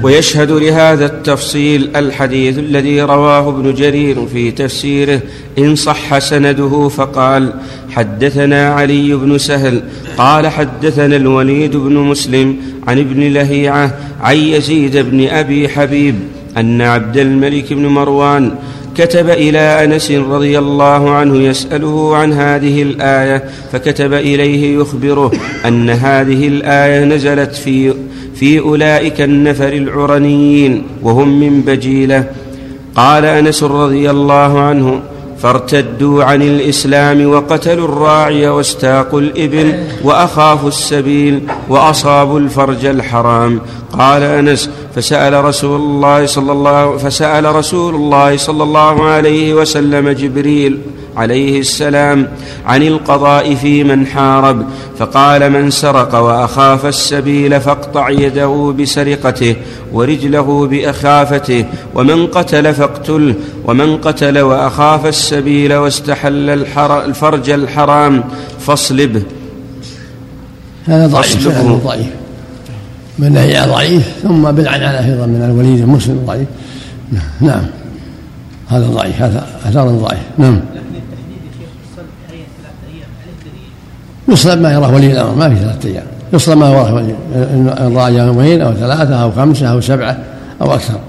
ويشهد 0.03 0.51
لهذا 0.51 1.05
التفصيل 1.05 1.89
الحديث 1.96 2.60
الذي 2.60 3.01
رواه 3.01 3.50
ابن 3.50 3.74
جرير 3.74 4.25
في 4.25 4.51
تفسيره 4.51 5.22
إن 5.58 5.75
صح 5.75 6.20
سنده 6.20 6.89
فقال 6.89 7.53
حدثنا 7.91 8.74
علي 8.74 9.15
بن 9.15 9.38
سهل 9.38 9.84
قال 10.17 10.48
حدثنا 10.48 11.15
الوليد 11.15 11.75
بن 11.75 11.93
مسلم 11.93 12.58
عن 12.88 13.00
ابن 13.00 13.34
لهيعة 13.34 13.98
عن 14.22 14.36
يزيد 14.36 14.98
بن 14.98 15.27
أبي 15.27 15.70
حبيب 15.70 16.15
أن 16.58 16.82
عبد 16.82 17.17
الملك 17.17 17.74
بن 17.74 17.88
مروان 17.88 18.55
كتب 18.98 19.29
إلى 19.29 19.60
أنس 19.60 20.12
رضي 20.12 20.60
الله 20.60 21.10
عنه 21.10 21.36
يسأله 21.38 22.15
عن 22.15 22.34
هذه 22.34 22.82
الآية 22.82 23.43
فكتب 23.72 24.13
إليه 24.13 24.77
يخبره 24.77 25.32
أن 25.65 25.89
هذه 25.89 26.48
الآية 26.48 27.03
نزلت 27.03 27.55
في 27.55 27.93
في 28.36 28.60
أولئك 28.60 29.22
النفر 29.22 29.74
العرنيين 29.74 30.84
وهم 31.02 31.40
من 31.40 31.62
بجيلة. 31.62 32.25
قال 32.96 33.25
أنس 33.25 33.63
رضي 33.63 34.10
الله 34.10 34.60
عنه 34.60 35.02
فارتدوا 35.40 36.24
عن 36.24 36.42
الإسلام 36.42 37.30
وقتلوا 37.30 37.88
الراعي 37.88 38.48
واستاقوا 38.48 39.20
الإبل 39.20 39.74
وأخافوا 40.04 40.68
السبيل 40.68 41.40
وأصابوا 41.70 42.40
الفرج 42.40 42.86
الحرام. 42.86 43.60
قال 43.98 44.24
أنس 44.24 44.70
فسأل 44.96 45.46
رسول 45.46 45.82
الله 45.82 46.25
صلى 46.25 46.52
الله 46.52 46.98
فسأل 46.98 47.56
رسول 47.56 47.96
الله 47.96 48.38
صلى 48.38 48.63
الله 48.63 49.04
عليه 49.04 49.54
وسلم 49.54 50.10
جبريل 50.10 50.80
عليه 51.17 51.60
السلام 51.60 52.27
عن 52.65 52.84
القضاء 52.84 53.55
في 53.55 53.84
من 53.84 54.08
حارب 54.08 54.65
فقال 54.98 55.50
من 55.50 55.70
سرق 55.70 56.15
وأخاف 56.15 56.86
السبيل 56.86 57.62
فاقطع 57.62 58.10
يده 58.10 58.75
بسرقته 58.79 59.55
ورجله 59.93 60.67
بأخافته 60.67 61.65
ومن 61.96 62.27
قتل 62.27 62.74
فاقتله 62.74 63.36
ومن 63.65 63.98
قتل 63.98 64.39
وأخاف 64.39 65.05
السبيل 65.05 65.74
واستحل 65.74 66.50
الفرج 66.89 67.50
الحرام 67.50 68.24
فاصلبه 68.60 69.24
هذا 70.86 71.08
ضعيف 71.08 71.48
هذا 71.48 71.79
ضعيف. 71.86 72.08
من 73.20 73.34
نهي 73.34 73.65
ضعيف 73.67 74.13
ثم 74.24 74.51
بالعنعنة 74.51 75.05
أيضا 75.05 75.25
من 75.25 75.41
الوليد 75.41 75.79
المسلم 75.79 76.24
ضعيف. 76.25 76.48
نعم. 77.41 77.65
هذا 78.67 78.88
ضعيف 78.88 79.22
هذا 79.22 79.48
أثار 79.65 79.88
ضعيف. 79.88 80.20
نعم. 80.38 80.60
يصلب 84.34 84.62
ما 84.62 84.74
يراه 84.74 84.94
ولي 84.94 85.12
الأمر 85.12 85.36
ما 85.36 85.50
في 85.50 85.56
ثلاثة 85.56 85.90
أيام. 85.90 86.04
يصلب 86.34 86.58
ما 86.58 86.70
يراه 86.70 86.94
ولي 86.94 87.16
ان 87.36 87.94
رأى 87.96 88.16
يومين 88.16 88.62
أو 88.62 88.74
ثلاثة 88.74 89.16
أو 89.16 89.32
خمسة 89.32 89.68
أو 89.68 89.82
سبعة 89.82 90.18
أو 90.62 90.74
أكثر. 90.74 91.00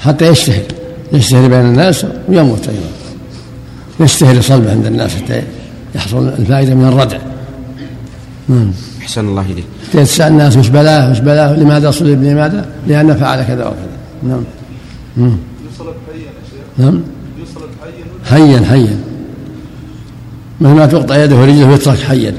حتى 0.00 0.28
يشتهر 0.28 0.62
يشتهر 1.12 1.48
بين 1.48 1.60
الناس 1.60 2.06
ويموت 2.28 2.68
أيضا. 2.68 2.88
يشتهر 4.00 4.40
صلبه 4.40 4.70
عند 4.70 4.86
الناس 4.86 5.16
حتى 5.16 5.42
يحصل 5.94 6.28
الفائدة 6.28 6.74
من 6.74 6.88
الردع. 6.88 7.18
نعم 8.48 8.72
أحسن 9.02 9.28
الله 9.28 9.42
إليك. 9.42 9.64
تسأل 9.92 10.32
الناس 10.32 10.56
وش 10.56 10.68
بلاه 10.68 11.10
وش 11.10 11.18
بلاه 11.18 11.56
لماذا 11.56 11.90
صلب 11.90 12.22
لماذا؟ 12.22 12.66
لأنه 12.86 13.14
فعل 13.14 13.42
كذا 13.42 13.64
وكذا. 13.64 13.88
نعم. 14.22 14.44
يصلب 15.16 15.94
حيا 16.06 16.16
يا 16.16 16.30
شيخ. 16.50 16.78
نعم. 16.78 17.02
يصلب 17.42 17.68
حيا. 18.30 18.38
حيا 18.38 18.66
حيا. 18.66 19.07
مثل 20.60 20.74
ما 20.74 20.86
تقطع 20.86 21.24
يده 21.24 21.36
ورجله 21.36 21.70
ويترك 21.70 21.98
حيا. 21.98 22.34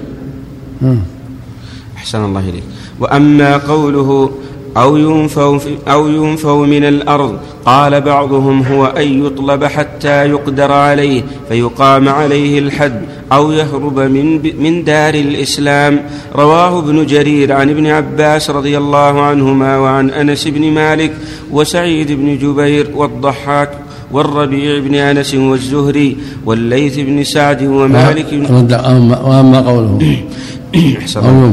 أحسن 1.97 2.25
الله 2.25 2.49
إليك. 2.49 2.63
وأما 2.99 3.57
قوله 3.57 4.31
أو 4.77 4.97
ينفوا, 4.97 5.59
أو 5.87 6.07
ينفوا 6.07 6.65
من 6.65 6.83
الأرض 6.83 7.39
قال 7.65 8.01
بعضهم 8.01 8.63
هو 8.63 8.85
أن 8.85 9.25
يطلب 9.25 9.63
حتى 9.63 10.29
يقدر 10.29 10.71
عليه 10.71 11.23
فيقام 11.49 12.09
عليه 12.09 12.59
الحد 12.59 13.01
أو 13.31 13.51
يهرب 13.51 13.99
من, 13.99 14.41
من 14.63 14.83
دار 14.83 15.13
الإسلام. 15.13 15.99
رواه 16.35 16.79
ابن 16.79 17.05
جرير 17.05 17.53
عن 17.53 17.69
ابن 17.69 17.87
عباس 17.87 18.49
رضي 18.49 18.77
الله 18.77 19.21
عنهما 19.21 19.77
وعن 19.77 20.09
أنس 20.09 20.47
بن 20.47 20.71
مالك 20.71 21.13
وسعيد 21.51 22.11
بن 22.11 22.37
جبير 22.37 22.91
والضحاك. 22.95 23.71
والربيع 24.11 24.79
بن 24.79 24.95
أنس 24.95 25.35
والزهري 25.35 26.17
والليث 26.45 26.99
بن 26.99 27.23
سعد 27.23 27.63
ومالك 27.63 28.33
وأما 29.25 29.57
قوله. 29.57 30.17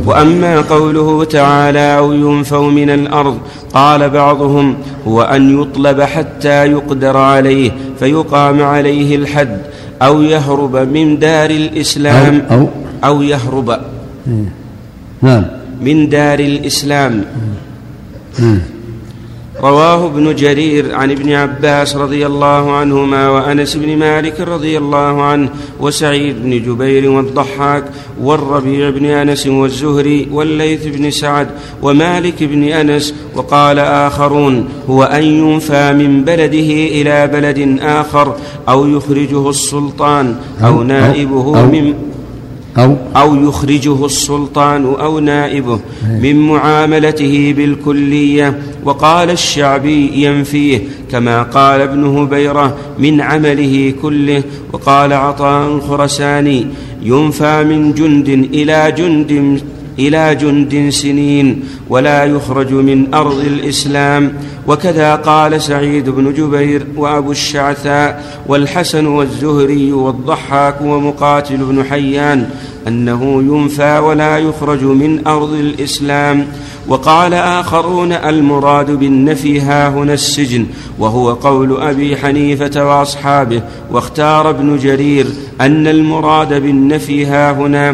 وأما 0.06 0.60
قوله 0.60 1.24
تعالى 1.24 1.98
أو 1.98 2.12
ينفوا 2.12 2.70
من 2.70 2.90
الأرض 2.90 3.38
قال 3.74 4.10
بعضهم 4.10 4.74
هو 5.06 5.22
أن 5.22 5.60
يطلب 5.60 6.00
حتى 6.00 6.66
يقدر 6.66 7.16
عليه 7.16 7.70
فيقام 7.98 8.62
عليه 8.62 9.16
الحد 9.16 9.58
أو 10.02 10.22
يهرب 10.22 10.76
من 10.76 11.18
دار 11.18 11.50
الإسلام 11.50 12.42
أو, 12.50 12.58
أو, 12.58 12.68
أو 13.04 13.22
يهرب. 13.22 13.80
نعم. 15.22 15.44
من 15.80 16.08
دار 16.08 16.38
الإسلام. 16.38 17.24
رواه 19.60 20.06
ابن 20.06 20.34
جرير 20.34 20.94
عن 20.94 21.10
ابن 21.10 21.32
عباس 21.32 21.96
رضي 21.96 22.26
الله 22.26 22.72
عنهما 22.72 23.28
وأنس 23.28 23.76
بن 23.76 23.96
مالك 23.96 24.40
رضي 24.40 24.78
الله 24.78 25.22
عنه 25.22 25.50
وسعيد 25.80 26.42
بن 26.42 26.62
جبير 26.62 27.10
والضحاك 27.10 27.84
والربيع 28.20 28.90
بن 28.90 29.04
أنس 29.04 29.46
والزهري 29.46 30.28
والليث 30.32 30.86
بن 30.86 31.10
سعد 31.10 31.48
ومالك 31.82 32.42
بن 32.44 32.62
أنس 32.62 33.14
وقال 33.34 33.78
آخرون 33.78 34.68
هو 34.90 35.02
أن 35.02 35.22
ينفى 35.22 35.92
من 35.92 36.24
بلده 36.24 36.70
إلى 37.00 37.26
بلد 37.26 37.78
آخر 37.82 38.36
أو 38.68 38.86
يخرجه 38.86 39.50
السلطان 39.50 40.36
أو 40.64 40.82
نائبه 40.82 41.52
من 41.52 41.94
أو 42.78 42.96
أو 43.16 43.48
يخرجه 43.48 44.06
السلطان 44.06 44.84
أو 44.84 45.18
نائبه 45.18 45.80
من 46.22 46.36
معاملته 46.46 47.54
بالكلية. 47.56 48.58
وقال 48.84 49.30
الشعبي 49.30 50.24
ينفيه 50.24 50.80
كما 51.10 51.42
قال 51.42 51.80
ابن 51.80 52.04
هبيرة 52.04 52.76
من 52.98 53.20
عمله 53.20 53.94
كله. 54.02 54.42
وقال 54.72 55.12
عطاء 55.12 55.80
خرساني 55.80 56.66
ينفى 57.02 57.64
من 57.64 57.92
جند 57.94 58.28
إلى 58.28 58.92
جند 58.98 59.60
إلى 59.98 60.34
جند 60.34 60.90
سنين 60.90 61.62
ولا 61.88 62.24
يخرج 62.24 62.72
من 62.72 63.14
أرض 63.14 63.38
الإسلام. 63.38 64.32
وكذا 64.68 65.14
قال 65.14 65.62
سعيد 65.62 66.10
بن 66.10 66.32
جبير 66.34 66.86
وأبو 66.96 67.30
الشعثاء 67.30 68.24
والحسن 68.48 69.06
والزهري 69.06 69.92
والضحاك 69.92 70.80
ومقاتل 70.80 71.56
بن 71.56 71.84
حيان. 71.84 72.50
أنه 72.88 73.42
ينفى 73.42 73.98
ولا 73.98 74.38
يخرج 74.38 74.82
من 74.82 75.26
أرض 75.26 75.52
الإسلام. 75.52 76.46
وقال 76.88 77.34
آخرون 77.34 78.12
المراد 78.12 78.90
بالنفي 78.90 79.60
ها 79.60 79.88
هنا 79.88 80.14
السجن 80.14 80.66
وهو 80.98 81.32
قول 81.32 81.80
أبي 81.80 82.16
حنيفة 82.16 82.84
وأصحابه. 82.84 83.62
واختار 83.90 84.50
ابن 84.50 84.78
جرير 84.78 85.26
أن 85.60 85.86
المراد 85.86 86.54
بالنفي 86.62 87.26
ها 87.26 87.52
هنا 87.52 87.90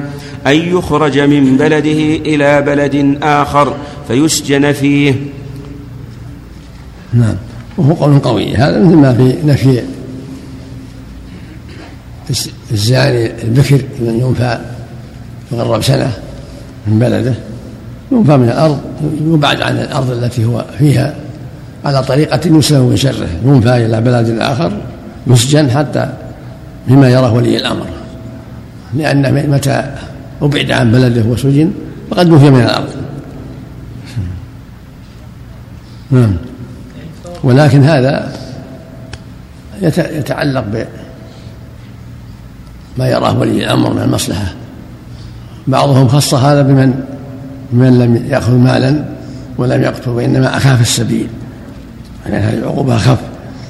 أن 0.46 0.56
يخرج 0.56 1.18
من 1.18 1.56
بلده 1.56 2.16
إلى 2.16 2.62
بلد 2.62 3.18
آخر 3.22 3.74
فيسجن 4.08 4.72
فيه. 4.72 5.14
نعم. 7.14 7.36
وهو 7.78 7.92
قول 7.92 8.18
قوي. 8.18 8.54
هذا 8.54 8.84
مثل 8.84 8.96
ما 8.96 9.14
في 9.14 9.36
نفي 9.44 9.82
الزاني 12.72 13.42
البكر 13.42 13.80
من 14.00 14.20
ينفى 14.20 14.58
يغرب 15.52 15.82
سنة 15.82 16.12
من 16.86 16.98
بلده 16.98 17.34
ينفى 18.12 18.36
من 18.36 18.48
الأرض 18.48 18.80
يبعد 19.20 19.62
عن 19.62 19.78
الأرض 19.78 20.10
التي 20.10 20.44
هو 20.44 20.64
فيها 20.78 21.14
على 21.84 22.02
طريقة 22.02 22.40
يسلم 22.58 22.82
من 22.82 22.96
شره 22.96 23.28
ينفى 23.44 23.86
إلى 23.86 24.00
بلد 24.00 24.38
آخر 24.38 24.72
يسجن 25.26 25.70
حتى 25.70 26.12
بما 26.88 27.10
يراه 27.10 27.32
ولي 27.32 27.56
الأمر. 27.56 27.86
لأن 28.94 29.50
متى 29.50 29.94
أبعد 30.42 30.70
عن 30.70 30.92
بلده 30.92 31.22
وسجن 31.22 31.72
فقد 32.10 32.28
نفي 32.28 32.50
من 32.50 32.60
الأرض. 32.60 32.88
نعم. 36.10 36.36
ولكن 37.44 37.82
هذا 37.82 38.32
يتعلق 39.82 40.64
بما 42.96 43.08
يراه 43.08 43.38
ولي 43.38 43.64
الأمر 43.64 43.92
من 43.92 44.02
المصلحة. 44.02 44.52
بعضهم 45.66 46.08
خص 46.08 46.34
هذا 46.34 46.62
بمن 46.62 46.94
من 47.72 47.98
لم 47.98 48.26
يأخذ 48.30 48.52
مالا 48.52 49.04
ولم 49.58 49.82
يقتل 49.82 50.10
وإنما 50.10 50.56
أخاف 50.56 50.80
السبيل. 50.80 51.26
يعني 52.26 52.44
هذه 52.44 52.58
العقوبة 52.58 52.96
أخف. 52.96 53.18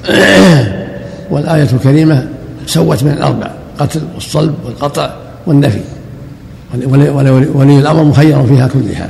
والآية 1.31 1.67
الكريمة 1.73 2.27
سوت 2.65 3.03
من 3.03 3.11
الأربع 3.11 3.51
قتل 3.79 4.01
والصلب 4.13 4.55
والقطع 4.65 5.13
والنفي. 5.47 5.81
ولي 7.53 7.79
الأمر 7.79 8.03
مخير 8.03 8.43
فيها 8.43 8.67
كلها. 8.67 9.09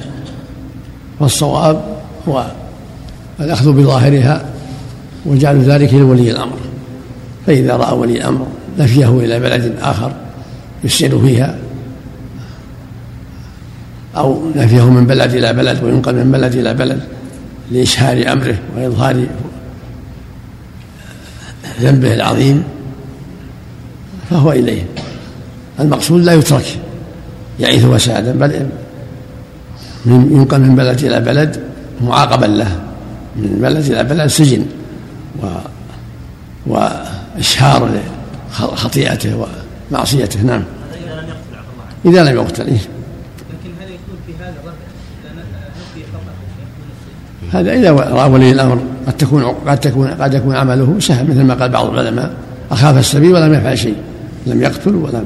والصواب 1.19 1.81
هو 2.29 2.45
الأخذ 3.39 3.71
بظاهرها 3.71 4.45
وجعل 5.25 5.61
ذلك 5.61 5.93
لولي 5.93 6.31
الأمر. 6.31 6.57
فإذا 7.47 7.75
رأى 7.75 7.97
ولي 7.97 8.17
الأمر 8.17 8.47
نفيه 8.79 9.19
إلى 9.19 9.39
بلد 9.39 9.73
آخر 9.81 10.11
يسجن 10.83 11.25
فيها 11.25 11.55
أو 14.17 14.41
نفيه 14.55 14.89
من 14.89 15.07
بلد 15.07 15.33
إلى 15.33 15.53
بلد 15.53 15.83
وينقل 15.83 16.15
من 16.15 16.31
بلد 16.31 16.55
إلى 16.55 16.73
بلد 16.73 16.99
لإشهار 17.71 18.31
أمره 18.31 18.57
وإظهار 18.77 19.25
ذنبه 21.81 22.13
العظيم 22.13 22.63
فهو 24.29 24.51
إليه. 24.51 24.85
المقصود 25.79 26.23
لا 26.23 26.33
يترك 26.33 26.79
يعيث 27.59 27.85
وسادا 27.85 28.31
بل 28.31 28.69
ينقل 30.05 30.61
من 30.61 30.75
بلد 30.75 31.03
إلى 31.03 31.19
بلد 31.19 31.59
معاقبا 32.01 32.45
له 32.45 32.79
من 33.35 33.59
بلد 33.61 33.91
إلى 33.91 34.03
بلد 34.03 34.27
سجن 34.27 34.65
و 35.43 35.47
وإشهار 36.67 37.89
لخطيئته 38.59 39.47
ومعصيته. 39.91 40.41
نعم. 40.41 40.63
إذا 42.05 42.23
لم 42.23 42.35
يقتل 42.35 42.67
إيه. 42.67 42.79
هذا 47.53 47.73
إذا 47.73 47.91
رأى 47.91 48.31
ولي 48.31 48.51
الأمر 48.51 48.79
قد 49.07 49.17
تكون 49.17 49.43
قد 49.43 49.79
تكون 49.79 50.07
قد 50.07 50.33
يكون 50.33 50.55
عمله 50.55 50.95
سهل 50.99 51.29
مثل 51.29 51.43
ما 51.43 51.53
قال 51.53 51.71
بعض 51.71 51.89
العلماء. 51.89 52.33
أخاف 52.71 52.97
السبيل 52.97 53.33
ولم 53.33 53.53
يفعل 53.53 53.77
شيء 53.77 53.95
لم 54.45 54.61
يقتل 54.61 54.95
ولم 54.95 55.25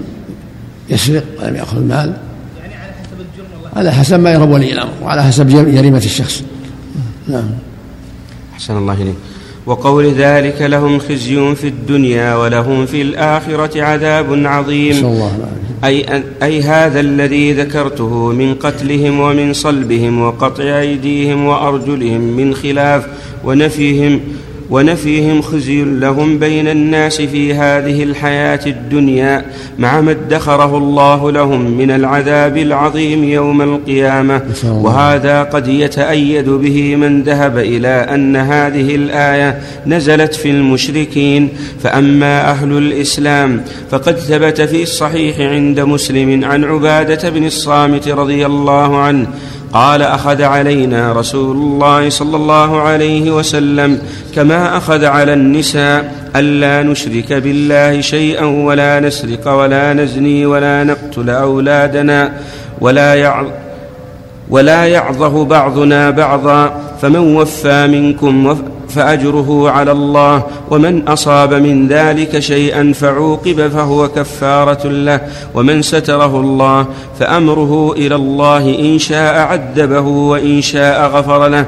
يسرق 0.90 1.24
ولم 1.42 1.56
يأخذ 1.56 1.78
المال 1.78 2.14
يعني 2.62 2.76
على 2.76 2.94
حسب 2.94 3.20
الجرم 3.20 3.78
على 3.78 3.92
حسب 3.92 4.20
ما 4.20 4.32
يرى 4.32 4.44
ولي 4.44 4.74
الأمر 4.74 4.92
وعلى 5.04 5.24
حسب 5.24 5.48
جريمة 5.48 5.98
الشخص. 5.98 6.44
نعم. 7.28 7.50
أحسن 8.54 8.78
الله 8.78 8.94
إليك. 8.94 9.16
وقول 9.66 10.14
ذلك 10.14 10.62
لهم 10.62 11.00
خزي 11.00 11.56
في 11.56 11.68
الدنيا 11.68 12.36
ولهم 12.36 12.86
في 12.86 13.02
الآخرة 13.02 13.84
عذاب 13.84 14.46
عظيم. 14.46 15.06
الله 15.06 15.32
أي, 15.84 16.24
أي 16.44 16.62
هذا 16.62 17.00
الذي 17.00 17.54
ذكرته 17.54 18.32
من 18.32 18.56
قتلهم 18.56 19.20
ومن 19.20 19.54
صلبهم 19.54 20.22
وقطع 20.22 20.64
أيديهم 20.64 21.46
وأرجلهم 21.46 22.22
من 22.22 22.54
خلاف 22.54 23.08
ونفيهم 23.44 24.20
ونفيهم 24.70 25.42
خزي 25.42 25.84
لهم 25.84 26.40
بين 26.40 26.68
الناس 26.68 27.22
في 27.22 27.54
هذه 27.54 28.04
الحياة 28.04 28.60
الدنيا 28.66 29.46
مع 29.80 30.02
ما 30.02 30.12
ادخره 30.12 30.78
الله 30.78 31.32
لهم 31.32 31.72
من 31.72 31.92
العذاب 31.92 32.58
العظيم 32.58 33.24
يوم 33.24 33.62
القيامة. 33.62 34.42
وهذا 34.64 35.44
قد 35.44 35.68
يتأيد 35.68 36.50
به 36.50 36.96
من 36.96 37.24
ذهب 37.24 37.58
إلى 37.58 37.88
أن 37.88 38.36
هذه 38.36 38.96
الآية 38.96 39.62
نزلت 39.88 40.36
في 40.36 40.50
المشركين. 40.50 41.50
فأما 41.84 42.52
أهل 42.52 42.78
الإسلام 42.78 43.62
فقد 43.92 44.18
ثبت 44.18 44.62
في 44.62 44.84
الصحيح 44.84 45.40
عند 45.40 45.80
مسلم 45.80 46.46
عن 46.46 46.64
عبادة 46.64 47.30
بن 47.30 47.46
الصامت 47.46 48.08
رضي 48.08 48.46
الله 48.46 48.98
عنه 48.98 49.28
قال 49.78 50.02
أخذ 50.02 50.42
علينا 50.42 51.14
رسول 51.14 51.56
الله 51.56 52.10
صلى 52.10 52.36
الله 52.36 52.82
عليه 52.82 53.32
وسلم 53.32 54.00
كما 54.36 54.78
أخذ 54.78 55.06
على 55.06 55.34
النساء 55.34 56.14
ألا 56.36 56.84
نشرك 56.84 57.34
بالله 57.34 58.02
شيئا 58.02 58.46
ولا 58.46 59.00
نسرق 59.00 59.48
ولا 59.48 59.94
نزني 59.94 60.46
ولا 60.46 60.84
نقتل 60.84 61.30
أولادنا 61.30 62.32
ولا 62.82 63.16
يعظ 63.16 63.48
ولا 64.50 64.86
يعظه 64.86 65.46
بعضنا 65.46 66.10
بعضا 66.10 66.82
فمن 67.02 67.36
وفى 67.36 67.88
منكم 67.88 68.48
فأجره 68.98 69.70
على 69.70 69.92
الله 69.92 70.44
ومن 70.72 71.08
أصاب 71.08 71.54
من 71.54 71.88
ذلك 71.88 72.40
شيئا 72.40 72.94
فعوقب 72.94 73.68
فهو 73.68 74.08
كفارة 74.08 74.88
له 74.88 75.22
ومن 75.54 75.82
ستره 75.82 76.40
الله 76.40 76.86
فأمره 77.20 77.94
إلى 77.94 78.16
الله 78.16 78.80
إن 78.80 79.00
شاء 79.00 79.36
عذبه 79.40 80.08
وإن 80.08 80.62
شاء 80.62 81.10
غفر 81.10 81.48
له. 81.48 81.66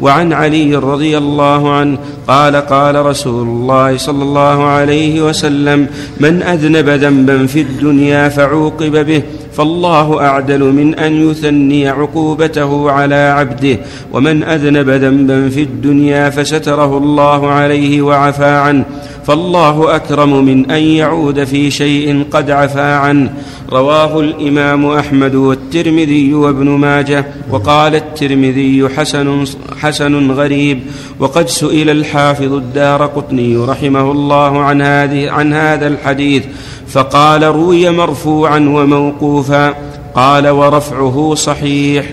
وعن 0.00 0.32
علي 0.32 0.76
رضي 0.76 1.18
الله 1.18 1.70
عنه 1.70 1.98
قال 2.28 2.56
قال 2.56 3.06
رسول 3.06 3.46
الله 3.48 3.96
صلى 3.96 4.22
الله 4.22 4.64
عليه 4.64 5.22
وسلم 5.22 5.86
من 6.20 6.42
أذنب 6.42 6.88
ذنبا 6.88 7.46
في 7.46 7.60
الدنيا 7.60 8.28
فعوقب 8.28 9.06
به 9.06 9.22
فالله 9.56 10.20
أعدل 10.20 10.60
من 10.60 10.94
أن 10.94 11.30
يثني 11.30 11.88
عقوبته 11.88 12.90
على 12.90 13.14
عبده 13.14 13.78
ومن 14.12 14.42
أذنب 14.42 14.90
ذنبا 14.90 15.48
في 15.48 15.62
الدنيا 15.62 16.30
فستره 16.30 16.98
الله 16.98 17.48
عليه 17.48 18.02
وعفى 18.02 18.44
عنه. 18.44 18.84
فالله 19.26 19.96
أكرم 19.96 20.44
من 20.44 20.70
أن 20.70 20.82
يعود 20.82 21.44
في 21.44 21.70
شيء 21.70 22.24
قد 22.30 22.50
عفا 22.50 22.96
عنه. 22.96 23.32
رواه 23.72 24.20
الإمام 24.20 24.86
أحمد 24.86 25.34
والترمذي 25.34 26.34
وابن 26.34 26.68
ماجه 26.68 27.24
وقال 27.50 27.94
الترمذي 27.94 28.88
حسن 28.96 29.44
حسن 29.80 30.30
غريب. 30.30 30.80
وقد 31.18 31.48
سئل 31.48 31.90
الحافظ 31.90 32.52
الدار 32.52 33.06
قطني 33.06 33.56
رحمه 33.56 34.12
الله 34.12 34.60
عن 34.60 34.82
هذه 34.82 35.30
عن 35.30 35.52
هذا 35.52 35.86
الحديث. 35.86 36.42
فقال 36.92 37.42
روي 37.42 37.90
مرفوعا 37.90 38.58
وموقوفا 38.58 39.74
قال 40.14 40.48
ورفعه 40.48 41.34
صحيح. 41.34 42.06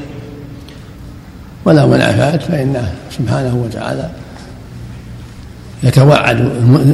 ولا 1.65 1.86
منافات 1.86 2.42
فإنه 2.44 2.92
سبحانه 3.12 3.63
وتعالى 3.65 4.10
يتوعد 5.84 6.39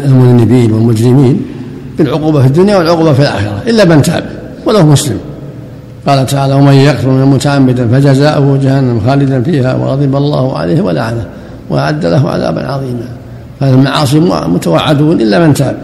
المذنبين 0.06 0.72
والمجرمين 0.72 1.46
بالعقوبة 1.98 2.42
في 2.42 2.48
الدنيا 2.48 2.78
والعقوبة 2.78 3.14
في 3.14 3.20
الآخرة 3.20 3.62
إلا 3.68 3.86
من 3.86 4.02
تاب 4.02 4.26
ولو 4.66 4.86
مسلم. 4.86 5.20
قال 6.08 6.26
تعالى 6.26 6.54
ومن 6.54 6.74
يكفر 6.74 7.10
من 7.10 7.26
متعمدا 7.26 7.88
فجزاؤه 7.88 8.60
جهنم 8.64 9.02
خالدا 9.06 9.42
فيها 9.42 9.76
وغضب 9.76 10.16
الله 10.16 10.58
عليه 10.58 10.82
ولعنه 10.82 11.26
وأعد 11.70 12.06
له 12.06 12.30
عذابا 12.30 12.68
عظيما. 12.68 13.08
فالمعاصي 13.60 14.20
متوعدون 14.48 15.22
إلا 15.22 15.48
من 15.48 15.54
تاب. 15.54 15.78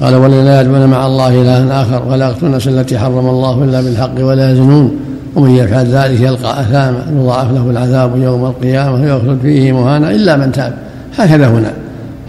قال 0.00 0.14
ولا 0.14 0.44
لا 0.44 0.60
يدعون 0.60 0.86
مع 0.86 1.06
الله 1.06 1.42
إلها 1.42 1.82
آخر 1.82 2.02
ولا 2.08 2.28
يقتلون 2.28 2.50
النفس 2.50 2.68
التي 2.68 2.98
حرم 2.98 3.28
الله 3.28 3.64
إلا 3.64 3.80
بالحق 3.80 4.14
ولا 4.20 4.52
يزنون 4.52 4.96
ومن 5.36 5.50
يفعل 5.50 5.86
ذلك 5.86 6.20
يلقى 6.20 6.60
أثاما 6.60 6.98
يضاعف 7.12 7.52
له 7.52 7.70
العذاب 7.70 8.16
يوم 8.16 8.44
القيامة 8.44 8.94
ويخلد 8.94 9.38
فيه 9.42 9.72
مهانا 9.72 10.10
إلا 10.10 10.36
من 10.36 10.52
تاب. 10.52 10.72
هكذا 11.18 11.48
هنا. 11.48 11.72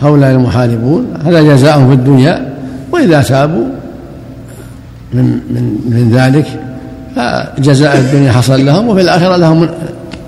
هؤلاء 0.02 0.32
المحاربون 0.32 1.06
هذا 1.26 1.42
جزاؤهم 1.42 1.88
في 1.88 1.94
الدنيا. 1.94 2.54
وإذا 2.92 3.22
تابوا 3.22 3.66
من 5.14 5.26
من 5.26 5.76
من 5.90 6.12
ذلك 6.16 6.46
فجزاء 7.16 7.98
الدنيا 7.98 8.32
حصل 8.32 8.66
لهم 8.66 8.88
وفي 8.88 9.02
الآخرة 9.02 9.36
لهم 9.36 9.70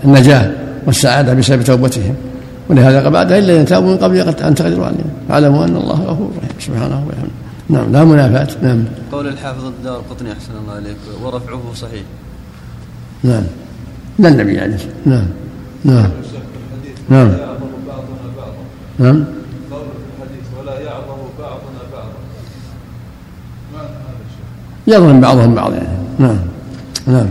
النجاة 0.06 0.49
والسعادة 0.88 1.34
بسبب 1.34 1.63
توبتهم. 1.63 2.15
ولهذا 2.69 3.10
بعد 3.10 3.32
إن 3.32 3.65
تابوا 3.65 3.91
من 3.91 3.97
قبل 3.97 4.17
أن 4.17 4.55
تقدروا 4.55 4.86
عليهم 4.86 5.12
فاعلموا 5.29 5.65
أن 5.65 5.75
الله 5.75 6.03
غفور 6.03 6.32
رحيم. 6.38 6.60
سبحانه 6.60 7.05
وتعالى 7.08 7.29
نعم 7.69 7.91
لا 7.91 8.03
منافاة. 8.03 8.47
نعم. 8.62 8.86
قول 9.12 9.27
الحافظ 9.27 9.65
الدار 9.65 10.01
قطني 10.10 10.32
أحسن 10.32 10.53
الله 10.62 10.73
عليك 10.73 10.97
ورفعه 11.23 11.62
صحيح. 11.75 12.03
نعم. 13.23 13.43
لا 14.19 14.29
النبي 14.29 14.60
عليه 14.60 14.77
نعم. 15.05 15.27
نعم. 15.86 16.10
نعم. 17.10 17.32
نعم. 18.99 19.23
قول 19.71 19.82
الحديث 19.82 20.47
ولا 20.60 20.79
يعظه 20.79 21.17
بعضنا 21.39 21.82
بعضا. 21.93 22.19
ما 23.73 23.79
هذا 23.79 24.19
الشيء 24.88 24.95
يظلم 24.95 25.21
بعضهم 25.21 25.55
بعض 25.55 25.73
يعني 25.73 25.88
نعم 26.19 26.39
نعم 27.08 27.27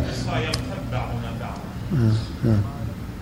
نعم. 2.44 2.60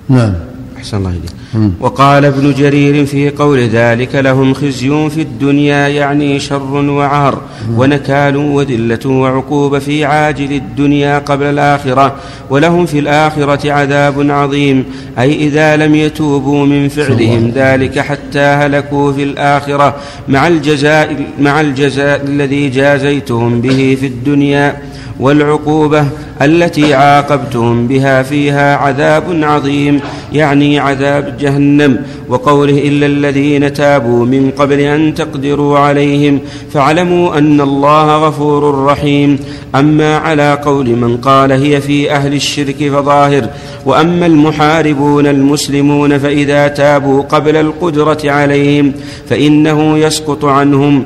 نعم. 0.09 0.35
أحسن 0.77 0.97
الله 0.97 1.11
إليك. 1.11 1.31
وقال 1.81 2.25
ابن 2.25 2.55
جرير 2.55 3.07
في 3.07 3.31
قول 3.31 3.59
ذلك 3.59 4.15
لهم 4.15 4.55
خزي 4.55 5.11
في 5.11 5.23
الدنيا 5.23 5.89
يعني 5.89 6.41
شر 6.41 6.75
وعار 6.75 7.43
ونكال 7.77 8.37
وذلة 8.37 9.07
وعقوبة 9.07 9.79
في 9.79 10.05
عاجل 10.05 10.53
الدنيا 10.53 11.19
قبل 11.19 11.45
الآخرة 11.47 12.17
ولهم 12.51 12.87
في 12.87 12.99
الآخرة 12.99 13.73
عذاب 13.73 14.31
عظيم 14.31 14.85
أي 15.19 15.35
إذا 15.35 15.77
لم 15.77 15.95
يتوبوا 15.95 16.67
من 16.67 16.89
فعلهم 16.89 17.53
ذلك 17.55 17.99
حتى 17.99 18.39
هلكوا 18.39 19.13
في 19.13 19.23
الآخرة 19.23 19.97
مع 20.29 20.49
الجزاء 20.49 21.27
مع 21.41 21.61
الجزاء 21.61 22.23
الذي 22.25 22.69
جازيتهم 22.69 23.61
به 23.61 23.97
في 24.01 24.07
الدنيا 24.07 24.77
والعقوبة 25.21 26.07
التي 26.43 26.95
عاقبتهم 26.95 27.87
بها 27.87 28.23
فيها 28.23 28.77
عذاب 28.77 29.25
عظيم 29.43 30.01
يعني 30.33 30.79
عذاب 30.79 31.37
جهنم. 31.41 31.99
وقوله 32.29 32.79
إلا 32.89 33.07
الذين 33.07 33.73
تابوا 33.73 34.27
من 34.27 34.51
قبل 34.59 34.81
أن 34.81 35.15
تقدروا 35.15 35.79
عليهم 35.79 36.41
فاعلموا 36.73 37.39
أن 37.39 37.61
الله 37.61 38.29
غفور 38.29 38.85
رحيم. 38.85 39.39
أما 39.75 40.17
على 40.17 40.59
قول 40.65 40.89
من 40.89 41.17
قال 41.17 41.53
هي 41.53 41.81
في 41.81 42.13
أهل 42.13 42.35
الشرك 42.35 42.77
فظاهر. 42.77 43.49
وأما 43.87 44.27
المحاربون 44.27 45.27
المسلمون 45.27 46.19
فإذا 46.19 46.69
تابوا 46.69 47.23
قبل 47.23 47.57
القدرة 47.57 48.19
عليهم 48.25 48.93
فإنه 49.29 49.99
يسقط 49.99 50.45
عنهم. 50.45 51.05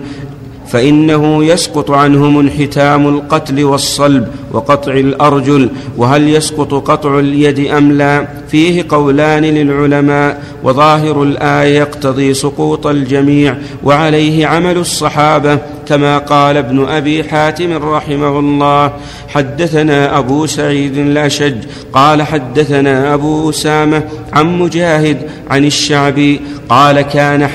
فإنه 0.71 1.45
يسقط 1.45 1.91
عنهم 1.91 2.39
انحتام 2.39 3.09
القتل 3.09 3.65
والصلب 3.65 4.29
وقطع 4.53 4.93
الأرجل 4.93 5.71
وهل 5.97 6.29
يسقط 6.29 6.75
قطع 6.75 7.19
اليد 7.19 7.67
أم 7.67 7.93
لا؟ 7.93 8.27
فيه 8.49 8.85
قولان 8.89 9.45
للعلماء 9.45 10.43
وظاهر 10.63 11.23
الآية 11.23 11.79
يقتضي 11.79 12.35
سقوط 12.35 12.87
الجميع 12.87 13.57
وعليه 13.85 14.47
عمل 14.47 14.79
الصحابة 14.79 15.59
كما 15.87 16.19
قال 16.19 16.57
ابن 16.57 16.85
أبي 16.85 17.25
حاتم 17.25 17.73
رحمه 17.73 18.39
الله 18.39 18.93
حدثنا 19.29 20.19
أبو 20.19 20.47
سعيد 20.47 20.97
الأشج 20.97 21.57
قال 21.93 22.23
حدثنا 22.23 23.15
أبو 23.15 23.51
أسامة 23.51 24.03
عن 24.33 24.59
مجاهد 24.59 25.17
عن 25.51 25.65
الشعبي 25.65 26.41
قال 26.69 27.01
كان 27.01 27.49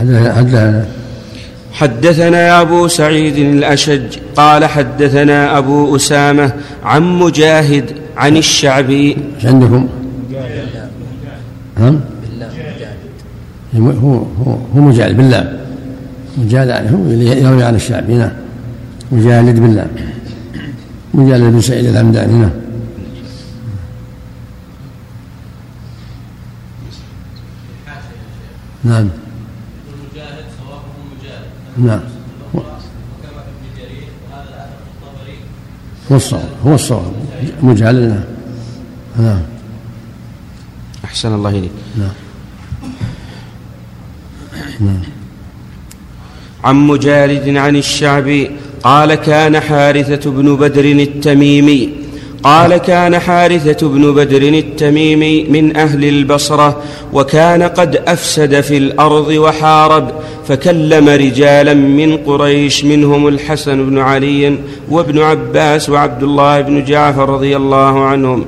حدثنا 0.00 0.86
حدثنا 1.72 2.60
أبو 2.60 2.88
سعيد 2.88 3.36
الأشج 3.36 4.18
قال 4.36 4.64
حدثنا 4.64 5.58
أبو 5.58 5.96
أسامة 5.96 6.52
عن 6.84 7.18
مجاهد 7.18 7.84
عن 8.16 8.36
الشعبي. 8.36 9.16
عندكم؟ 9.44 9.88
ها؟ 11.78 11.94
هو 13.76 13.90
هو 13.90 14.56
هو 14.76 14.80
مجالد 14.80 15.16
بالله. 15.16 15.58
مجالد 16.38 16.70
هو 16.70 17.10
يروي 17.10 17.62
عن 17.62 17.74
الشعبي 17.74 18.14
نعم. 18.14 18.32
مجالد 19.12 19.60
بالله. 19.60 19.86
مجالد 21.14 21.52
بن 21.52 21.60
سعيد 21.60 21.86
الهمداني 21.86 22.32
نعم. 22.32 22.50
نعم. 28.84 29.08
نعم. 31.80 32.00
هو 36.12 36.16
الصواب 36.16 36.48
هو 36.66 36.74
الصواب. 36.74 37.12
مجعل 37.62 38.08
نعم 38.08 38.24
نعم. 39.18 39.42
أحسن 41.04 41.34
الله 41.34 41.50
إليك. 41.50 41.70
نعم. 41.98 42.10
نعم. 44.80 45.02
عن 46.64 46.76
مجالد 46.76 47.56
عن 47.56 47.76
الشعبي 47.76 48.50
قال 48.82 49.14
كان 49.14 49.60
حارثة 49.60 50.30
بن 50.30 50.56
بدر 50.56 50.84
التميمي 50.84 51.99
قال 52.42 52.76
كان 52.76 53.18
حارثة 53.18 53.88
بن 53.88 54.14
بدر 54.14 54.42
التميمي 54.42 55.44
من 55.44 55.76
أهل 55.76 56.04
البصرة 56.04 56.82
وكان 57.12 57.62
قد 57.62 57.96
أفسد 57.96 58.60
في 58.60 58.76
الأرض 58.76 59.28
وحارب 59.28 60.10
فكلم 60.48 61.08
رجالا 61.08 61.74
من 61.74 62.16
قريش 62.16 62.84
منهم 62.84 63.28
الحسن 63.28 63.90
بن 63.90 63.98
علي 63.98 64.58
وابن 64.90 65.18
عباس 65.18 65.90
وعبد 65.90 66.22
الله 66.22 66.60
بن 66.60 66.84
جعفر 66.84 67.28
رضي 67.28 67.56
الله 67.56 68.04
عنهم 68.04 68.44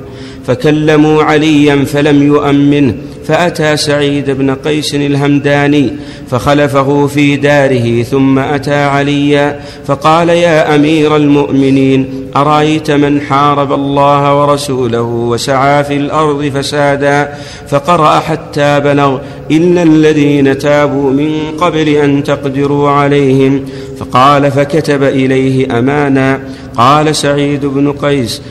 فكلموا 0.46 1.22
عليا 1.22 1.84
فلم 1.84 2.26
يؤمنه. 2.26 2.94
فأتى 3.32 3.76
سعيد 3.76 4.30
بن 4.30 4.54
قيس 4.54 4.94
الهمداني 4.94 5.92
فخلفه 6.30 7.06
في 7.06 7.36
داره 7.36 8.02
ثم 8.02 8.38
أتى 8.38 8.74
عليا 8.74 9.60
فقال 9.86 10.28
يا 10.28 10.74
أمير 10.74 11.16
المؤمنين 11.16 12.30
أرأيت 12.36 12.90
من 12.90 13.20
حارب 13.20 13.72
الله 13.72 14.40
ورسوله 14.40 15.02
وسعى 15.02 15.84
في 15.84 15.96
الأرض 15.96 16.52
فسادا 16.54 17.34
فقرأ 17.68 18.20
حتى 18.20 18.80
بلغ 18.80 19.18
الا 19.50 19.82
الذين 19.82 20.58
تابوا 20.58 21.10
من 21.10 21.32
قبل 21.60 21.88
أن 21.88 22.24
تقدروا 22.24 22.90
عليهم 22.90 23.64
فقال 23.98 24.50
فكتب 24.50 25.02
إليه 25.02 25.78
أمانا 25.78 26.40
قال 26.76 27.16
سعيد 27.16 27.66
بن 27.66 27.92
قيس 27.92 28.42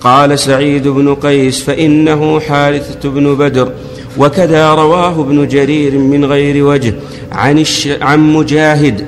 قال 0.00 0.38
سعيد 0.38 0.88
بن 0.88 1.14
قيس 1.14 1.62
فإنه 1.62 2.40
حارثة 2.40 3.10
بن 3.10 3.34
بدر 3.34 3.72
وكذا 4.18 4.74
رواه 4.74 5.20
ابن 5.20 5.48
جرير 5.48 5.98
من 5.98 6.24
غير 6.24 6.64
وجه. 6.64 6.94
عن, 7.32 7.58
الش... 7.58 7.88
عن 8.00 8.32
مجاهد. 8.32 9.06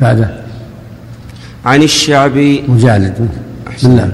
بعده 0.00 0.44
عن 1.64 1.82
الشعبي. 1.82 2.62
مجالد 2.68 3.28
أحسن 3.68 4.10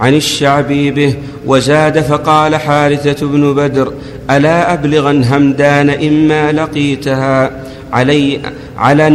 عن 0.00 0.14
الشعبي 0.14 0.90
به. 0.90 1.14
وزاد 1.46 2.00
فقال 2.00 2.56
حارثة 2.56 3.26
بن 3.26 3.54
بدر 3.54 3.92
ألا 4.30 4.72
أبلغن 4.72 5.24
همدان 5.24 5.90
إما 5.90 6.52
لقيتها 6.52 7.50
علي 7.92 8.40
على 8.78 9.08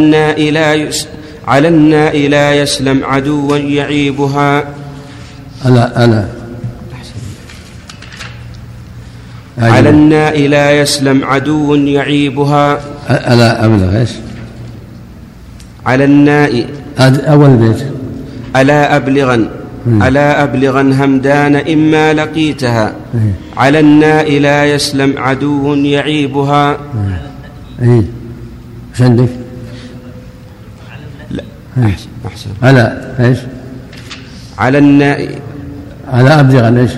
الناء 1.67 2.27
لا 2.27 2.53
يسلم 2.53 3.03
عدوا 3.03 3.57
يعيبها 3.57 4.63
ألا 5.65 6.05
ألا. 6.05 6.25
على 9.57 9.89
الناء 9.89 10.47
لا 10.47 10.71
يسلم 10.71 11.23
عدو 11.23 11.75
يعيبها. 11.75 12.79
ألا 13.09 13.65
أبلغ 13.65 13.99
إيش؟ 13.99 14.09
على 15.85 16.03
الناء. 16.03 16.65
أول 16.99 17.49
بيت. 17.49 17.81
ألا 18.55 18.95
أبلغن. 18.95 19.49
ألا 19.87 20.43
أبلغن 20.43 20.93
همدان 20.93 21.55
إما 21.55 22.13
لقيتها. 22.13 22.93
على 23.57 23.79
الناء 23.79 24.39
لا 24.39 24.65
يسلم 24.65 25.17
عدو 25.17 25.73
يعيبها. 25.73 26.77
إيه. 27.81 28.03
إيش 28.91 29.01
عندك؟ 29.01 29.29
لا. 31.31 31.43
أحسن 31.77 32.07
أحسن. 32.27 32.49
على 32.63 33.13
إيش؟ 33.19 33.37
على 34.57 34.77
الناء. 34.77 35.39
على 36.11 36.29
أبلغ 36.29 36.79
إيش؟ 36.79 36.91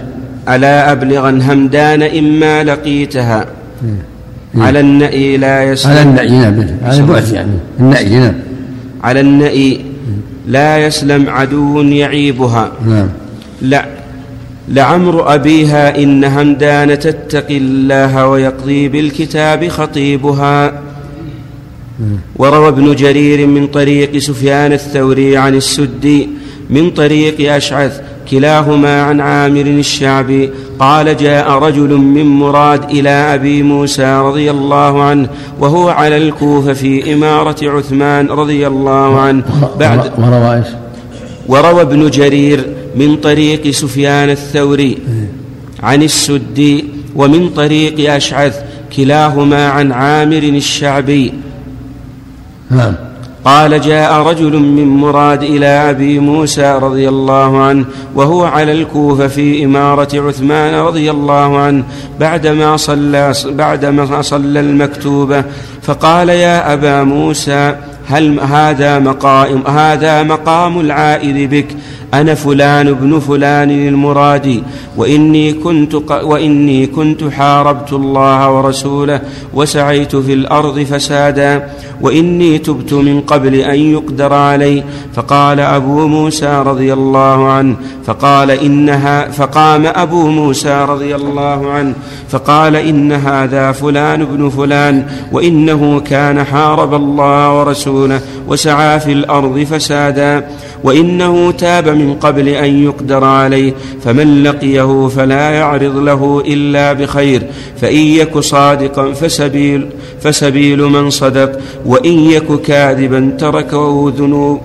ألا 0.49 0.91
أبلغن 0.91 1.41
همدان 1.41 2.03
إما 2.03 2.63
لقيتها. 2.63 3.45
إيه. 3.83 4.63
على 4.63 4.79
النأي 4.79 5.37
لا 5.37 5.63
يسلم 5.63 5.91
على 5.91 6.01
النعي 6.01 6.29
نعم 6.29 6.67
على 6.83 6.99
البعد 6.99 7.27
يعني. 7.27 7.51
النعي 7.79 8.19
نعم 8.19 8.33
على 9.03 9.19
النأي 9.19 9.79
لا 10.47 10.77
يسلم 10.77 11.29
عدو 11.29 11.81
يعيبها. 11.81 12.71
نعم. 12.87 13.07
لا. 13.61 13.85
لعمر 14.69 15.35
أبيها 15.35 16.03
إن 16.03 16.23
همدان 16.23 16.99
تتقي 16.99 17.57
الله 17.57 18.27
ويقضي 18.27 18.87
بالكتاب 18.89 19.67
خطيبها. 19.67 20.73
وروى 22.35 22.67
ابن 22.67 22.95
جرير 22.95 23.47
من 23.47 23.67
طريق 23.67 24.17
سفيان 24.17 24.73
الثوري 24.73 25.37
عن 25.37 25.55
السدي 25.55 26.29
من 26.69 26.89
طريق 26.89 27.53
أشعث 27.53 28.01
كلاهما 28.31 29.01
عن 29.01 29.21
عامر 29.21 29.61
الشعبي 29.61 30.49
قال 30.79 31.17
جاء 31.17 31.51
رجل 31.51 31.89
من 31.89 32.25
مراد 32.25 32.83
إلى 32.89 33.09
أبي 33.09 33.63
موسى 33.63 34.15
رضي 34.17 34.51
الله 34.51 35.03
عنه 35.03 35.29
وهو 35.59 35.89
على 35.89 36.17
الكوفة 36.17 36.73
في 36.73 37.13
إمارة 37.13 37.55
عثمان 37.63 38.27
رضي 38.27 38.67
الله 38.67 39.19
عنه. 39.19 39.43
بعد 39.79 40.11
وروى 40.17 40.57
إيش؟ 40.57 40.67
وروى 41.47 41.81
ابن 41.81 42.09
جرير 42.09 42.65
من 42.95 43.15
طريق 43.17 43.69
سفيان 43.69 44.29
الثوري 44.29 44.97
عن 45.83 46.03
السدي 46.03 46.85
ومن 47.15 47.49
طريق 47.49 48.13
أشعث 48.13 48.59
كلاهما 48.95 49.67
عن 49.67 49.91
عامر 49.91 50.43
الشعبي. 50.43 51.33
نعم. 52.71 52.93
قال 53.45 53.81
جاء 53.81 54.13
رجل 54.13 54.59
من 54.59 54.87
مراد 54.87 55.43
إلى 55.43 55.65
أبي 55.65 56.19
موسى 56.19 56.79
رضي 56.81 57.09
الله 57.09 57.63
عنه 57.63 57.85
وهو 58.15 58.43
على 58.43 58.71
الكوفة 58.71 59.27
في 59.27 59.65
إمارة 59.65 60.09
عثمان 60.13 60.75
رضي 60.75 61.11
الله 61.11 61.57
عنه 61.57 61.83
بعدما 62.19 62.77
صلى 62.77 63.33
بعدما 63.45 64.21
صلى 64.21 64.59
المكتوبة. 64.59 65.43
فقال 65.81 66.29
يا 66.29 66.73
أبا 66.73 67.03
موسى 67.03 67.75
هل 68.07 68.39
هذا 68.39 68.99
مقام 68.99 69.67
هذا 69.67 70.23
مقام 70.23 70.79
العائد 70.79 71.49
بك؟ 71.49 71.67
أنا 72.13 72.35
فلان 72.35 72.87
ابن 72.87 73.19
فلان 73.19 73.71
المرادي 73.71 74.63
وإني 74.97 75.53
كنت 75.53 75.95
وإني 76.23 76.87
كنت 76.87 77.23
حاربت 77.23 77.93
الله 77.93 78.51
ورسوله 78.51 79.21
وسعيت 79.53 80.15
في 80.15 80.33
الأرض 80.33 80.79
فسادا 80.79 81.69
وإني 82.01 82.57
تبت 82.57 82.93
من 82.93 83.21
قبل 83.21 83.55
أن 83.55 83.79
يقدر 83.79 84.33
علي. 84.33 84.83
فقال 85.13 85.59
أبو 85.59 86.07
موسى 86.07 86.63
رضي 86.65 86.93
الله 86.93 87.51
عنه 87.51 87.75
فقال 88.05 88.51
إنها 88.51 89.29
فقام 89.29 89.85
أبو 89.85 90.27
موسى 90.27 90.85
رضي 90.89 91.15
الله 91.15 91.71
عنه 91.71 91.93
فقال 92.29 92.75
إن 92.75 93.11
هذا 93.11 93.71
فلان 93.71 94.21
ابن 94.21 94.49
فلان 94.49 95.05
وإنه 95.31 95.99
كان 95.99 96.43
حارب 96.43 96.93
الله 96.93 97.59
ورسوله 97.59 98.21
وسعى 98.47 98.99
في 98.99 99.11
الأرض 99.11 99.59
فسادا. 99.59 100.45
وإنه 100.83 101.51
تاب 101.51 101.89
من 101.89 102.13
قبل 102.13 102.49
أن 102.49 102.83
يقدر 102.83 103.23
عليه 103.23 103.73
فمن 104.03 104.43
لقيه 104.43 105.07
فلا 105.07 105.49
يعرض 105.49 105.97
له 105.97 106.43
إلا 106.47 106.93
بخير 106.93 107.43
فإن 107.81 107.97
يك 107.97 108.39
صادقا 108.39 109.13
فسبيل, 109.13 109.89
فسبيل 110.21 110.81
من 110.81 111.09
صدق 111.09 111.59
وإن 111.85 112.19
يك 112.19 112.61
كاذبا 112.61 113.35
تركه 113.39 114.13
ذنوب 114.17 114.61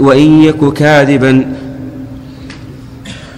وإن 0.00 0.42
يك 0.42 0.72
كاذبا 0.72 1.54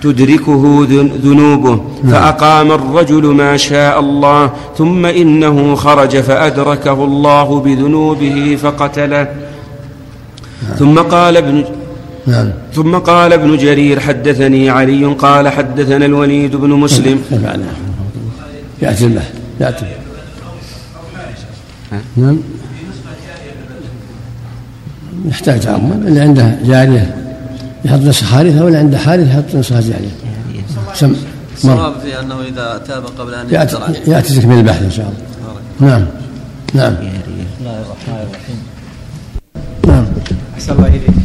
تدركه 0.03 0.87
ذنوبه 1.25 1.81
فأقام 2.11 2.73
الرجل 2.73 3.27
ما 3.27 3.57
شاء 3.57 4.01
الله 4.01 4.51
ثم 4.79 5.07
إنه 5.07 5.75
خرج 5.75 6.17
فأدركه 6.17 7.05
الله 7.05 7.61
بذنوبه 7.61 8.59
فقتله. 8.63 9.29
ثم 10.79 10.99
قال 10.99 11.37
ابن 11.37 11.65
نعم. 12.27 12.51
ثم 12.75 12.97
قال 12.97 13.33
ابن 13.33 13.57
جرير 13.57 14.01
حدثني 14.01 14.71
علي 14.71 15.05
قال 15.05 15.49
حدثنا 15.49 16.07
الوليد 16.07 16.57
بن 16.57 16.71
مسلم. 16.71 17.23
على 17.45 17.65
يأتي 18.83 19.07
الله. 19.07 19.25
يأتي. 19.61 19.87
نعم. 22.17 22.39
يحتاج 25.29 25.61
تعمد 25.61 26.07
اللي 26.07 26.21
عنده 26.21 26.59
جارية 26.65 27.17
يحط 27.85 27.99
نسخ 27.99 28.25
حارثة 28.25 28.65
واللي 28.65 28.79
عنده 28.79 28.99
حارثة 28.99 29.31
يحط 29.31 29.55
نسخ 29.55 29.81
جارية. 29.81 30.11
سم 30.95 31.17
الصواب 31.55 32.01
في 32.01 32.21
أنه 32.21 32.41
إذا 32.41 32.83
تاب 32.87 33.05
قبل 33.19 33.35
أن 33.35 33.47
يأتي, 33.51 33.77
يأتي 34.07 34.41
تكمل 34.41 34.59
البحث 34.59 34.83
إن 34.83 34.91
شاء 34.91 35.07
الله. 35.07 35.91
نعم. 35.91 36.07
نعم. 36.75 36.93
بسم 36.95 37.09
الله 37.61 37.81
الرحمن 37.81 38.27
الرحيم. 38.29 38.72
نعم 40.53 40.59
أحسن 40.59 40.73
الله 40.73 40.89
إليك 40.89 41.23